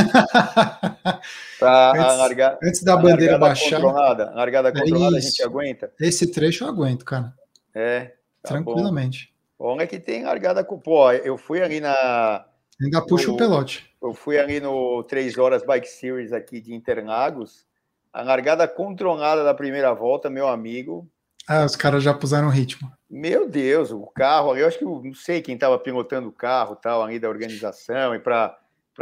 [1.59, 3.81] Tá, antes, larga, antes da bandeira baixar.
[3.81, 5.91] Controlada, largada controlada é a gente aguenta.
[5.99, 7.33] Esse trecho eu aguento, cara.
[7.73, 8.13] É.
[8.43, 9.31] Tá Tranquilamente.
[9.31, 9.36] Bom.
[9.57, 10.79] Bom é que tem largada com.
[10.79, 12.45] Pô, eu fui ali na.
[12.81, 13.93] Ainda puxa no, o pelote.
[14.01, 17.65] Eu fui ali no 3 Horas Bike Series aqui de Interlagos.
[18.13, 21.09] A largada controlada da primeira volta, meu amigo.
[21.47, 22.91] Ah, os caras já puseram ritmo.
[23.09, 27.01] Meu Deus, o carro, eu acho que não sei quem estava pilotando o carro, tal,
[27.01, 28.59] ali da organização, e para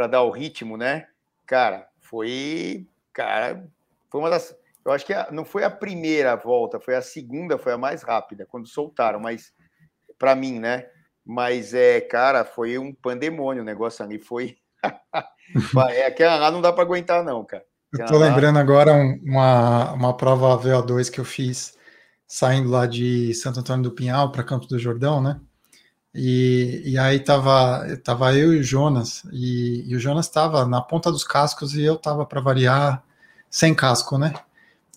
[0.08, 1.08] dar o ritmo, né?
[1.44, 3.68] Cara, foi, cara,
[4.08, 7.58] foi uma das, eu acho que a, não foi a primeira volta, foi a segunda,
[7.58, 9.52] foi a mais rápida quando soltaram, mas
[10.18, 10.86] para mim, né?
[11.24, 14.56] Mas é, cara, foi um pandemônio o negócio ali, foi
[15.90, 17.64] é aquela lá não dá para aguentar não, cara.
[17.92, 21.76] Eu tô lembrando agora uma, uma prova VO2 que eu fiz
[22.26, 25.40] saindo lá de Santo Antônio do Pinhal para Campos do Jordão, né?
[26.14, 30.80] E, e aí tava, tava eu e o Jonas, e, e o Jonas estava na
[30.80, 33.02] ponta dos cascos e eu tava para variar
[33.50, 34.32] sem casco, né?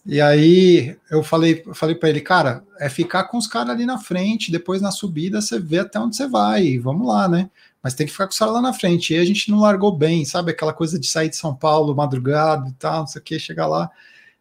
[0.10, 4.00] E aí eu falei, falei para ele, cara, é ficar com os caras ali na
[4.00, 7.50] frente, depois na subida você vê até onde você vai, vamos lá, né?
[7.84, 9.14] Mas tem que ficar com os caras lá na frente.
[9.14, 10.52] E a gente não largou bem, sabe?
[10.52, 13.68] Aquela coisa de sair de São Paulo madrugada e tal, não sei o que, chegar
[13.68, 13.90] lá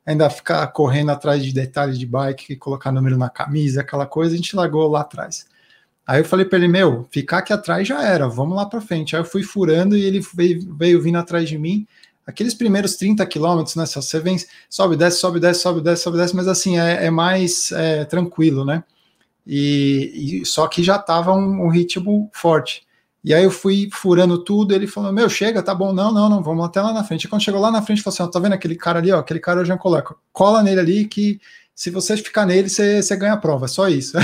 [0.09, 4.37] ainda ficar correndo atrás de detalhes de bike, colocar número na camisa, aquela coisa, a
[4.39, 5.47] gente largou lá atrás.
[6.07, 9.15] Aí eu falei para ele, meu, ficar aqui atrás já era, vamos lá para frente.
[9.15, 11.87] Aí eu fui furando e ele veio, veio vindo atrás de mim.
[12.29, 13.87] Aqueles primeiros 30 quilômetros, né?
[13.87, 14.37] Você vem,
[14.69, 18.67] sobe, desce, sobe, desce, sobe, desce, sobe, desce, mas assim, é, é mais é, tranquilo,
[18.67, 18.85] né?
[19.47, 22.87] E, e, só que já tava um, um ritmo forte.
[23.25, 26.43] E aí eu fui furando tudo, ele falou, meu, chega, tá bom, não, não, não,
[26.43, 27.25] vamos até lá na frente.
[27.25, 29.21] E quando chegou lá na frente, falou assim, ó, tá vendo aquele cara ali, ó,
[29.21, 31.41] aquele cara eu já coloco, cola nele ali que
[31.75, 34.19] se você ficar nele, você, você ganha a prova, é só isso.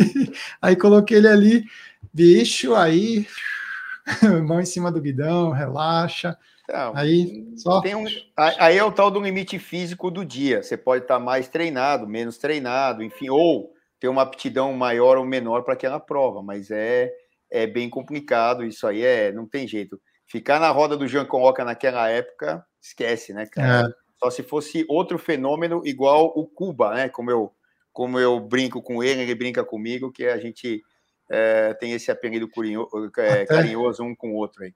[0.62, 1.64] aí coloquei ele ali,
[2.10, 3.26] bicho, aí
[4.46, 6.38] mão em cima do guidão, relaxa.
[6.70, 7.80] Então, aí, só...
[7.80, 8.04] Um,
[8.36, 10.62] aí é o tal do limite físico do dia.
[10.62, 15.62] Você pode estar mais treinado, menos treinado, enfim, ou ter uma aptidão maior ou menor
[15.62, 17.12] para aquela prova, mas é,
[17.50, 20.00] é bem complicado, isso aí é, não tem jeito.
[20.26, 23.88] Ficar na roda do Jean Conroca naquela época, esquece, né, cara?
[23.88, 23.92] É.
[24.22, 27.08] Só se fosse outro fenômeno igual o Cuba, né?
[27.08, 27.52] Como eu,
[27.92, 30.82] como eu brinco com ele, ele brinca comigo, que a gente
[31.28, 32.48] é, tem esse apelido
[33.18, 34.72] é, carinhoso um com o outro aí.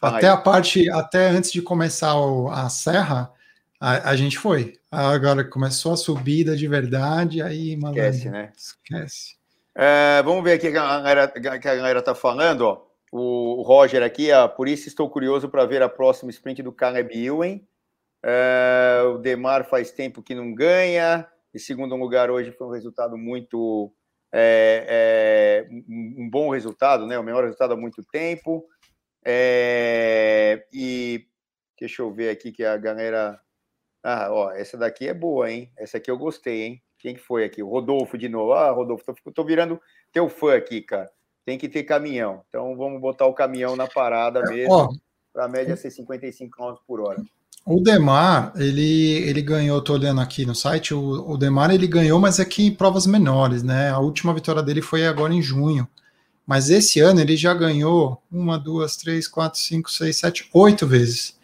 [0.00, 3.32] Até a parte, até antes de começar o, a serra,
[3.80, 4.78] a, a, gente foi.
[4.90, 8.52] Agora começou a subida de verdade, aí, malandro, Esquece, né?
[8.56, 9.36] Esquece.
[9.74, 12.88] É, vamos ver aqui galera, que a galera tá falando, ó.
[13.10, 17.24] O Roger aqui, ó, por isso estou curioso para ver a próxima sprint do Caleb
[17.24, 17.58] Ewan.
[18.22, 21.26] É, o Demar faz tempo que não ganha.
[21.54, 23.90] Em segundo lugar hoje foi um resultado muito
[24.32, 27.18] é, é, um bom resultado, né?
[27.18, 28.64] O melhor resultado há muito tempo.
[29.30, 31.26] É, e
[31.78, 33.38] deixa eu ver aqui que a galera.
[34.02, 35.70] Ah, ó, essa daqui é boa, hein?
[35.76, 36.82] Essa aqui eu gostei, hein?
[36.98, 37.62] Quem que foi aqui?
[37.62, 38.54] O Rodolfo de novo.
[38.54, 39.78] Ah, Rodolfo, tô, tô virando
[40.10, 41.10] teu fã aqui, cara.
[41.44, 42.42] Tem que ter caminhão.
[42.48, 44.98] Então vamos botar o caminhão na parada mesmo.
[45.30, 47.22] Para a média ser 55 km por hora.
[47.66, 52.18] O Demar, ele, ele ganhou, tô olhando aqui no site, o, o Demar ele ganhou,
[52.18, 53.90] mas aqui em provas menores, né?
[53.90, 55.86] A última vitória dele foi agora em junho.
[56.48, 61.38] Mas esse ano ele já ganhou uma, duas, três, quatro, cinco, seis, sete, oito vezes.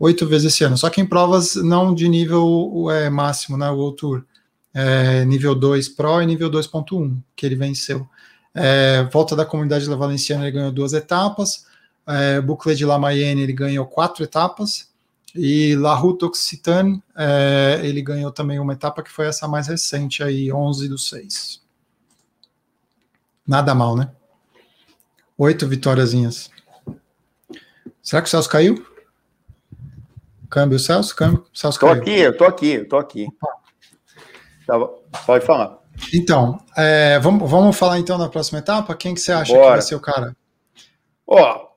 [0.00, 0.76] Oito vezes esse ano.
[0.76, 3.70] Só que em provas não de nível é, máximo, né?
[3.70, 4.24] O Tour.
[4.74, 8.08] É, nível 2 Pro e nível 2.1, que ele venceu.
[8.52, 11.64] É, volta da comunidade da Valenciana, ele ganhou duas etapas.
[12.04, 14.88] É, Boucle de La Mayenne, ele ganhou quatro etapas.
[15.36, 20.20] E La Route Occitane, é, ele ganhou também uma etapa que foi essa mais recente
[20.20, 21.62] aí, 11 do 6.
[23.46, 24.10] Nada mal, né?
[25.38, 26.50] Oito vitóriazinhas.
[28.02, 28.84] Será que o Celso caiu?
[30.50, 31.14] Câmbio, Celso?
[31.14, 32.02] Câmbio, Celso tô caiu.
[32.02, 33.28] aqui, eu tô aqui, eu tô aqui.
[34.66, 34.76] Tá,
[35.24, 35.78] pode falar.
[36.12, 38.96] Então, é, vamos, vamos falar então na próxima etapa?
[38.96, 39.64] Quem que você acha Bora.
[39.64, 40.36] que vai ser o cara?
[41.24, 41.68] Ó,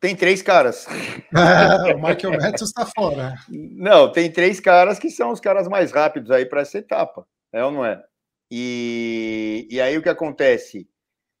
[0.00, 0.84] tem três caras.
[1.94, 3.36] O Michael Matthews está fora.
[3.48, 7.64] Não, tem três caras que são os caras mais rápidos aí para essa etapa, é
[7.64, 8.02] ou não é?
[8.50, 10.88] E, e aí o que acontece?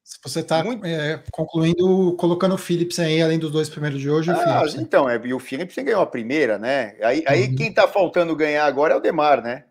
[0.04, 0.84] Se você está Muito...
[0.84, 4.74] é, concluindo, colocando o Phillips aí, além dos dois primeiros de hoje, ah, Phillips.
[4.74, 6.94] Então, é, e o Phillips ganhou a primeira, né?
[7.02, 7.24] Aí, uhum.
[7.26, 9.64] aí quem está faltando ganhar agora é o Demar, né?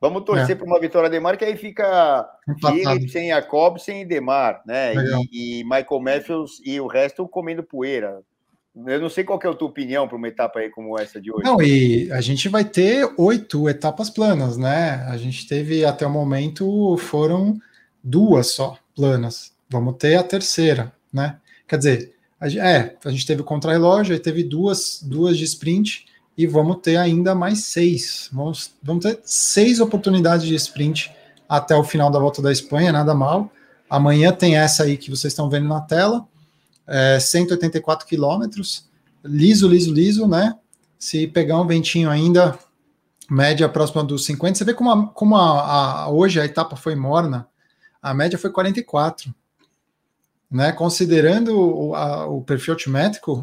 [0.00, 0.54] Vamos torcer é.
[0.54, 2.24] para uma vitória Demar, que aí fica
[2.60, 4.94] Phillips, sem Jacob, sem Demar, né?
[4.94, 8.22] E, e, Michael Matthews e o resto comendo poeira.
[8.86, 11.32] Eu não sei qual é a tua opinião para uma etapa aí como essa de
[11.32, 11.42] hoje.
[11.42, 15.04] Não, e a gente vai ter oito etapas planas, né?
[15.08, 17.58] A gente teve até o momento foram
[18.02, 19.52] duas só planas.
[19.70, 21.38] Vamos ter a terceira, né?
[21.66, 26.06] Quer dizer, a é, a gente teve o contra-relógio, aí teve duas, duas de sprint
[26.36, 28.28] e vamos ter ainda mais seis.
[28.32, 31.12] Vamos, vamos ter seis oportunidades de sprint
[31.48, 33.52] até o final da volta da Espanha, nada mal.
[33.88, 36.26] Amanhã tem essa aí que vocês estão vendo na tela
[36.90, 38.88] é, 184 quilômetros,
[39.24, 40.56] liso, liso, liso, né?
[40.98, 42.58] Se pegar um ventinho ainda,
[43.30, 46.96] média próxima dos 50, você vê como, a, como a, a, hoje a etapa foi
[46.96, 47.46] morna,
[48.02, 49.32] a média foi 44.
[50.50, 50.72] Né?
[50.72, 53.42] Considerando o, a, o perfil altimétrico,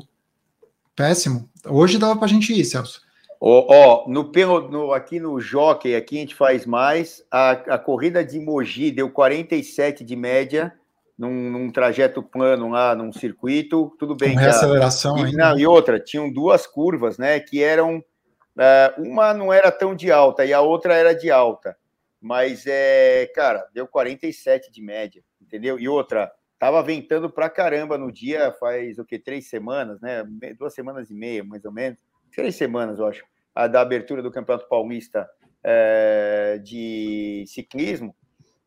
[0.96, 1.50] péssimo.
[1.65, 3.02] Hoje dava para a gente ir, Celso.
[3.39, 4.32] Ó, oh, oh, no,
[4.70, 7.24] no, aqui no Jockey, aqui a gente faz mais.
[7.30, 10.74] A, a corrida de Mogi deu 47 de média
[11.17, 14.34] num, num, trajeto plano lá, num circuito, tudo bem.
[14.34, 15.50] Com reaceleração e, ainda.
[15.50, 20.12] Não, e outra, tinham duas curvas, né, que eram, uh, uma não era tão de
[20.12, 21.76] alta e a outra era de alta,
[22.22, 25.80] mas, é, cara, deu 47 de média, entendeu?
[25.80, 30.24] E outra, tava ventando pra caramba no dia, faz o que, três semanas, né,
[30.58, 32.00] duas semanas e meia, mais ou menos,
[32.34, 35.30] três semanas, eu acho, a da abertura do Campeonato Paulista
[35.63, 38.15] é, de ciclismo,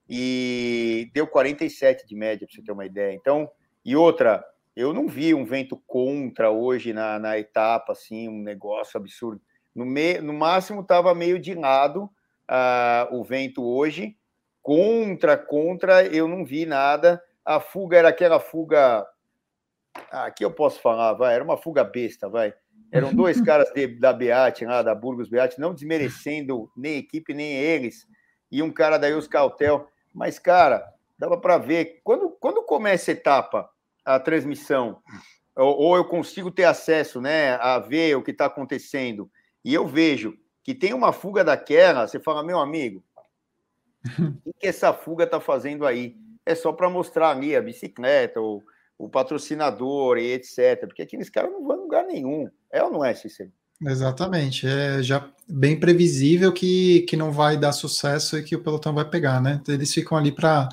[0.09, 3.14] e deu 47 de média, para você ter uma ideia.
[3.14, 3.48] Então,
[3.85, 8.98] e outra, eu não vi um vento contra hoje na, na etapa, assim, um negócio
[8.98, 9.40] absurdo.
[9.74, 12.05] No, me, no máximo estava meio de lado
[12.50, 14.16] uh, o vento hoje.
[14.61, 17.22] Contra, contra, eu não vi nada.
[17.44, 19.07] A fuga era aquela fuga.
[20.11, 22.55] Ah, aqui eu posso falar, vai, era uma fuga besta, vai.
[22.93, 27.55] Eram dois caras de, da Beat, lá, da Burgos Beat, não desmerecendo nem equipe, nem
[27.55, 28.07] eles,
[28.51, 29.88] e um cara da Euskaltel.
[30.12, 32.01] Mas, cara, dava para ver.
[32.03, 33.70] Quando, quando começa a etapa,
[34.05, 35.01] a transmissão,
[35.57, 39.30] ou, ou eu consigo ter acesso né, a ver o que está acontecendo,
[39.64, 43.03] e eu vejo que tem uma fuga daquela, você fala, meu amigo,
[44.45, 46.16] o que essa fuga está fazendo aí?
[46.51, 48.62] É só para mostrar ali a bicicleta, ou
[48.98, 50.80] o patrocinador e etc.
[50.80, 52.48] Porque aqueles caras não vão em lugar nenhum.
[52.70, 53.51] É ou não é, Cícero?
[53.82, 54.66] Exatamente.
[54.66, 59.05] É já bem previsível que, que não vai dar sucesso e que o pelotão vai
[59.05, 59.61] pegar, né?
[59.66, 60.68] Eles ficam ali para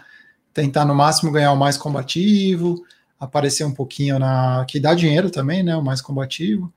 [0.53, 2.83] tentar no máximo ganhar o mais combativo,
[3.19, 4.65] aparecer um pouquinho na.
[4.67, 5.75] que dá dinheiro também, né?
[5.75, 6.71] O mais combativo.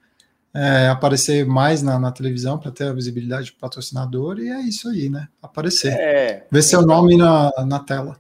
[0.52, 4.88] É, aparecer mais na, na televisão para ter a visibilidade do patrocinador, e é isso
[4.88, 5.28] aí, né?
[5.40, 5.92] Aparecer.
[5.92, 8.18] É, Ver seu então, nome na, na tela.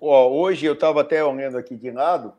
[0.00, 2.34] Ó, hoje eu estava até olhando aqui de lado,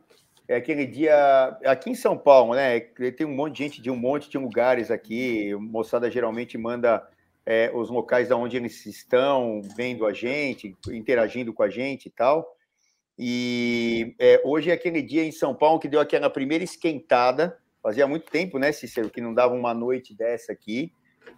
[0.49, 2.77] é aquele dia aqui em São Paulo, né?
[2.79, 5.55] Tem um monte de gente de um monte de lugares aqui.
[5.55, 7.07] Moçada geralmente manda
[7.45, 12.53] é, os locais onde eles estão vendo a gente, interagindo com a gente e tal.
[13.17, 17.57] E é, hoje é aquele dia em São Paulo que deu aquela primeira esquentada.
[17.81, 20.91] Fazia muito tempo, né, Cícero, que não dava uma noite dessa aqui.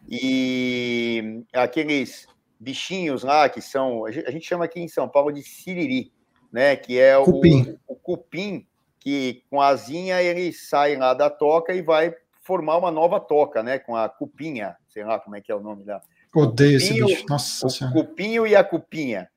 [0.09, 2.27] E aqueles
[2.59, 6.11] bichinhos lá que são, a gente chama aqui em São Paulo de siriri,
[6.51, 6.75] né?
[6.75, 8.67] Que é o cupim, o cupim
[8.99, 13.63] que com a asinha ele sai lá da toca e vai formar uma nova toca,
[13.63, 13.79] né?
[13.79, 16.01] Com a cupinha, sei lá como é que é o nome lá.
[16.35, 17.95] Odeio esse bicho, nossa O senhora.
[17.95, 19.29] cupinho e a cupinha.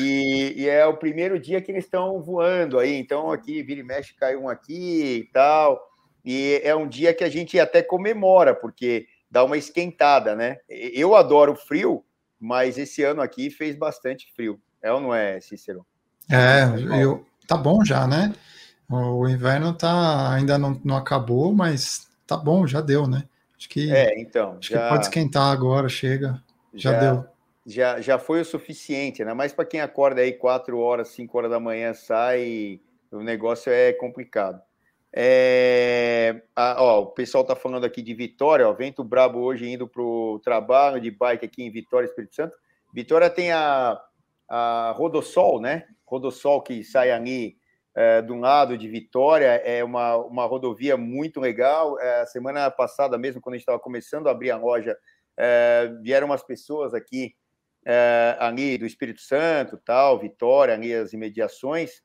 [0.00, 3.82] E, e, é o primeiro dia que eles estão voando aí, então aqui vira e
[3.82, 5.80] mexe, cai um aqui e tal.
[6.24, 10.58] E é um dia que a gente até comemora, porque dá uma esquentada, né?
[10.68, 12.04] Eu adoro frio,
[12.46, 14.60] mas esse ano aqui fez bastante frio.
[14.80, 15.84] É ou não é, Cícero?
[16.30, 18.32] É, eu, tá bom já, né?
[18.88, 23.24] O inverno tá, ainda não, não acabou, mas tá bom, já deu, né?
[23.58, 26.40] Acho que, é, então, acho já, que pode esquentar agora, chega.
[26.72, 27.26] Já, já deu.
[27.66, 29.34] Já, já foi o suficiente, né?
[29.34, 32.80] Mas para quem acorda aí 4 horas, 5 horas da manhã, sai,
[33.10, 34.62] o negócio é complicado.
[35.14, 39.88] É, a, ó, o pessoal tá falando aqui de Vitória, ó, vento brabo hoje indo
[39.88, 42.56] para o trabalho de bike aqui em Vitória, Espírito Santo.
[42.92, 44.00] Vitória tem a,
[44.48, 45.86] a Rodossol, né?
[46.04, 47.56] Rodossol que sai ali
[47.96, 51.98] é, lado de Vitória, é uma, uma rodovia muito legal.
[51.98, 54.96] É, semana passada mesmo, quando a gente estava começando a abrir a loja,
[55.34, 57.34] é, vieram umas pessoas aqui
[57.86, 62.02] é, ali do Espírito Santo, tal, Vitória, ali as imediações,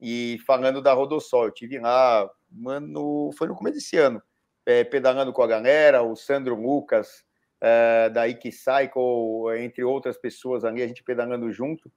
[0.00, 1.44] e falando da Rodossol.
[1.44, 4.22] Eu tive lá, mano, foi no começo desse ano,
[4.66, 7.24] é, pedalando com a galera, o Sandro Lucas,
[7.60, 11.90] é, da Ike Cycle, entre outras pessoas ali, a gente pedalando junto.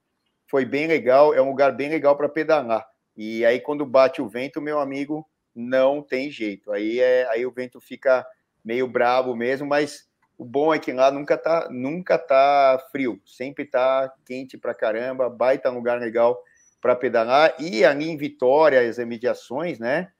[0.49, 2.85] Foi bem legal, é um lugar bem legal para pedalar.
[3.15, 6.71] E aí, quando bate o vento, meu amigo, não tem jeito.
[6.71, 8.25] Aí, é, aí o vento fica
[8.63, 13.65] meio bravo mesmo, mas o bom é que lá nunca tá, nunca tá frio, sempre
[13.65, 16.41] tá quente pra caramba, baita lugar legal
[16.81, 17.53] para pedalar.
[17.59, 20.11] E ali em Vitória, as imediações, né?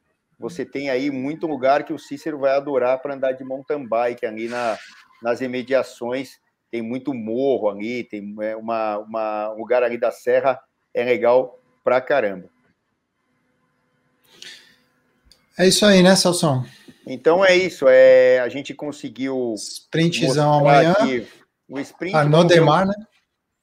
[0.41, 4.25] Você tem aí muito lugar que o Cícero vai adorar para andar de mountain bike
[4.25, 4.75] ali na,
[5.21, 6.39] nas imediações.
[6.71, 10.59] Tem muito morro ali, tem é, uma, uma, um lugar ali da serra,
[10.93, 12.49] é legal pra caramba.
[15.59, 16.65] É isso aí, né, Celso?
[17.05, 17.85] Então é isso.
[17.87, 19.53] É, a gente conseguiu.
[19.55, 20.95] Sprintzão amanhã.
[21.69, 22.15] O sprint.
[22.15, 22.95] Ah, no Demar, né?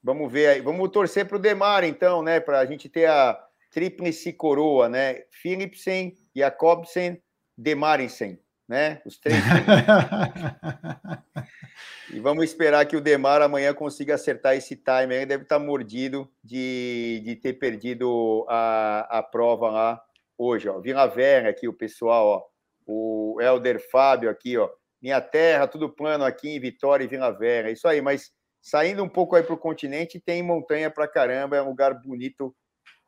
[0.00, 0.60] Vamos ver aí.
[0.60, 2.38] Vamos torcer para o Demar, então, né?
[2.38, 3.47] Para a gente ter a
[3.78, 5.22] tríplice coroa, né?
[5.30, 7.22] Philipsen, Jacobsen,
[7.56, 8.36] Demarensen,
[8.68, 9.00] né?
[9.06, 9.38] Os três.
[12.12, 15.14] e vamos esperar que o Demar amanhã consiga acertar esse time.
[15.14, 20.02] Ele deve estar mordido de, de ter perdido a, a prova lá
[20.36, 20.80] hoje, ó.
[20.80, 22.42] Vila Vera aqui, o pessoal, ó.
[22.84, 24.68] O Elder Fábio aqui, ó.
[25.00, 27.70] Minha terra, tudo plano aqui em Vitória e Vila Vera.
[27.70, 31.62] Isso aí, mas saindo um pouco aí para o continente, tem montanha para caramba, é
[31.62, 32.52] um lugar bonito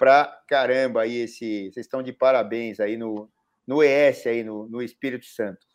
[0.01, 1.71] para caramba aí esse.
[1.71, 3.31] Vocês estão de parabéns aí no,
[3.67, 5.67] no ES aí, no, no Espírito Santo.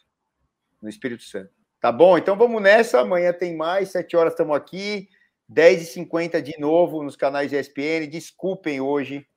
[0.82, 1.52] No Espírito Santo.
[1.80, 2.18] Tá bom?
[2.18, 3.02] Então vamos nessa.
[3.02, 5.08] Amanhã tem mais, sete horas estamos aqui.
[5.54, 8.08] 10h50 de novo nos canais ESPN.
[8.10, 9.28] Desculpem hoje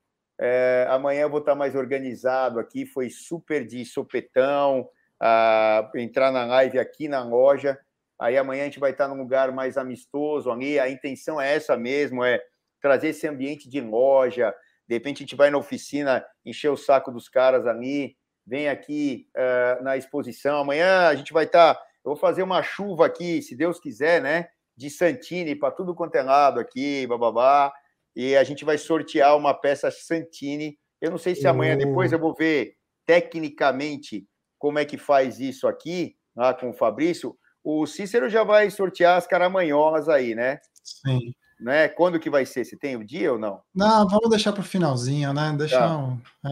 [0.41, 2.87] é, amanhã eu vou estar mais organizado aqui.
[2.87, 4.89] Foi super de sopetão.
[5.21, 7.79] Ah, entrar na live aqui na loja.
[8.19, 10.79] Aí amanhã a gente vai estar num lugar mais amistoso ali.
[10.79, 12.41] A intenção é essa mesmo: é
[12.81, 14.55] trazer esse ambiente de loja.
[14.89, 18.17] De repente a gente vai na oficina, encher o saco dos caras ali.
[18.47, 20.61] Vem aqui uh, na exposição.
[20.61, 21.75] Amanhã a gente vai estar.
[22.05, 24.49] Eu vou fazer uma chuva aqui, se Deus quiser, né?
[24.77, 27.73] De Santini para tudo quanto é lado aqui, bababá
[28.19, 30.77] e a gente vai sortear uma peça Santini.
[31.01, 31.79] Eu não sei se amanhã, uh.
[31.79, 32.75] depois eu vou ver
[33.07, 34.27] tecnicamente
[34.59, 37.39] como é que faz isso aqui, lá com o Fabrício.
[37.63, 40.59] O Cícero já vai sortear as caramanholas aí, né?
[40.83, 41.33] Sim.
[41.61, 41.89] Né?
[41.89, 42.65] Quando que vai ser?
[42.65, 43.61] Você tem o dia ou não?
[43.75, 45.55] Não, vamos deixar para o finalzinho, né?
[45.59, 45.97] Deixa tá.
[45.97, 46.21] um...
[46.45, 46.51] é.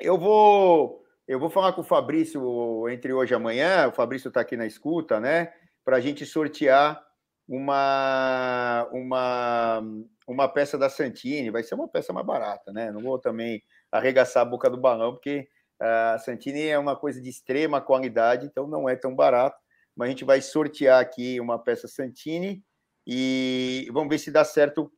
[0.00, 3.86] Eu vou eu vou falar com o Fabrício entre hoje e amanhã.
[3.88, 5.52] O Fabrício está aqui na escuta, né?
[5.84, 6.98] Para a gente sortear
[7.46, 9.82] uma, uma,
[10.26, 12.90] uma peça da Santini, vai ser uma peça mais barata, né?
[12.90, 15.46] Não vou também arregaçar a boca do balão, porque
[15.78, 19.58] a Santini é uma coisa de extrema qualidade, então não é tão barato,
[19.94, 22.64] mas a gente vai sortear aqui uma peça Santini
[23.10, 24.92] e vamos ver se dá certo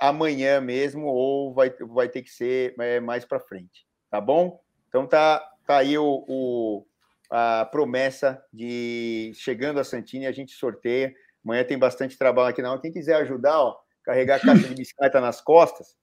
[0.00, 4.60] amanhã mesmo ou vai, vai ter que ser é, mais para frente, tá bom?
[4.88, 6.86] Então tá, tá aí o, o,
[7.30, 11.14] a promessa de chegando a Santini, a gente sorteia.
[11.44, 12.80] Amanhã tem bastante trabalho aqui não.
[12.80, 15.96] Quem quiser ajudar, ó, carregar a caixa de bicicleta nas costas,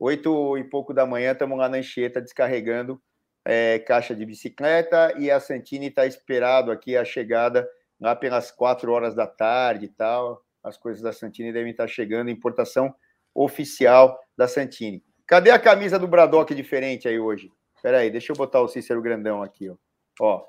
[0.00, 3.00] oito e pouco da manhã, estamos lá na Anchieta descarregando
[3.44, 7.68] é, caixa de bicicleta e a Santini está esperado aqui a chegada
[8.00, 10.44] lá pelas quatro horas da tarde e tal.
[10.62, 12.94] As coisas da Santini devem estar chegando, importação
[13.34, 15.02] oficial da Santini.
[15.26, 17.52] Cadê a camisa do Bradock diferente aí hoje?
[17.76, 19.76] Espera aí, deixa eu botar o Cícero grandão aqui, ó.
[20.20, 20.44] Ó,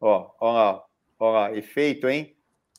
[0.00, 0.84] ó, ó lá,
[1.18, 2.34] ó lá, efeito, hein?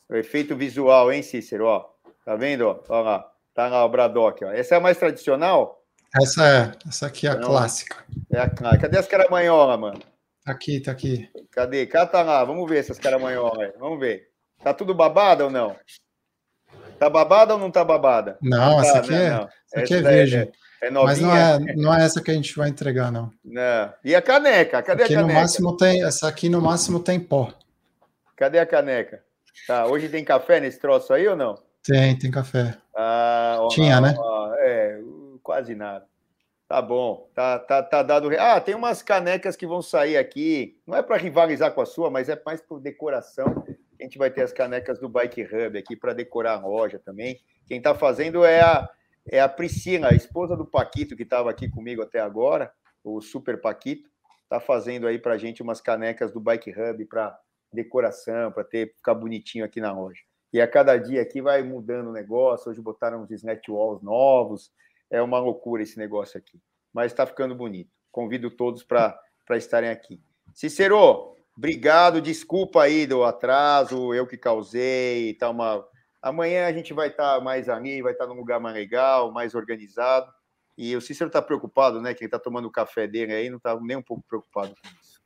[0.08, 1.88] O efeito visual, hein, Cícero, ó.
[2.24, 2.82] Tá vendo, ó?
[2.88, 4.50] Ó lá, tá lá o Bradock, ó.
[4.50, 5.84] Essa é a mais tradicional?
[6.20, 8.04] Essa é, essa aqui é a Não, clássica.
[8.32, 8.82] É a clássica.
[8.82, 10.00] Cadê as caramanholas, mano?
[10.44, 11.28] Tá aqui, tá aqui.
[11.50, 11.86] Cadê?
[11.86, 13.72] Cá tá lá, vamos ver essas caramanholas.
[13.78, 14.28] Vamos ver.
[14.62, 15.76] Tá tudo babada ou não?
[17.04, 18.38] Tá babada ou não tá babada?
[18.40, 19.24] Não, essa tá, aqui né?
[19.24, 20.52] é, essa essa aqui é virgem.
[20.80, 23.30] É, é Mas não é, não é essa que a gente vai entregar, não.
[23.44, 23.92] Não.
[24.02, 24.82] E a caneca?
[24.82, 25.34] Cadê aqui a caneca?
[25.34, 27.52] No máximo tem, essa aqui no máximo tem pó.
[28.34, 29.22] Cadê a caneca?
[29.66, 31.58] Tá, hoje tem café nesse troço aí ou não?
[31.82, 32.74] Tem, tem café.
[32.96, 34.14] Ah, ó, Tinha, ó, né?
[34.16, 34.98] Ó, é,
[35.42, 36.06] quase nada.
[36.66, 38.30] Tá bom, tá, tá, tá dado.
[38.38, 40.78] Ah, tem umas canecas que vão sair aqui.
[40.86, 43.62] Não é para rivalizar com a sua, mas é mais por decoração.
[44.04, 47.40] Gente vai ter as canecas do Bike Hub aqui para decorar a loja também.
[47.66, 48.86] Quem está fazendo é a,
[49.26, 52.70] é a Priscila, a esposa do Paquito, que estava aqui comigo até agora,
[53.02, 54.10] o Super Paquito.
[54.42, 57.34] Está fazendo aí para a gente umas canecas do Bike Hub para
[57.72, 60.20] decoração, para ficar bonitinho aqui na loja.
[60.52, 62.70] E a cada dia aqui vai mudando o negócio.
[62.70, 64.70] Hoje botaram uns snatch walls novos
[65.10, 66.60] é uma loucura esse negócio aqui.
[66.92, 67.90] Mas está ficando bonito.
[68.12, 69.18] Convido todos para
[69.52, 70.20] estarem aqui.
[70.52, 72.20] Cicero, obrigado.
[72.20, 75.34] Desculpa aí do atraso, eu que causei.
[75.34, 75.84] Tá uma...
[76.22, 79.32] Amanhã a gente vai estar tá mais ali, vai estar tá num lugar mais legal,
[79.32, 80.30] mais organizado.
[80.76, 82.14] E o Cícero está preocupado, né?
[82.14, 85.20] Quem está tomando o café dele aí não está nem um pouco preocupado com isso.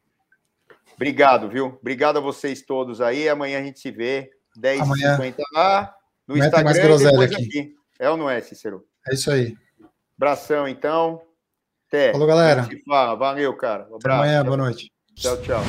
[0.94, 1.78] Obrigado, viu?
[1.80, 3.28] Obrigado a vocês todos aí.
[3.28, 5.94] Amanhã a gente se vê, 10h50 lá,
[6.26, 7.44] no Amanhã Instagram mais e depois aqui.
[7.44, 7.74] aqui.
[7.98, 8.84] É ou não é, Cícero?
[9.08, 9.56] É isso aí.
[10.16, 11.22] Abração, então.
[11.88, 12.12] Até.
[12.12, 12.68] Falou, galera.
[13.16, 13.88] Valeu, cara.
[13.90, 14.06] Um abraço.
[14.06, 14.92] Até amanhã, boa noite.
[15.14, 15.62] Tchau, tchau.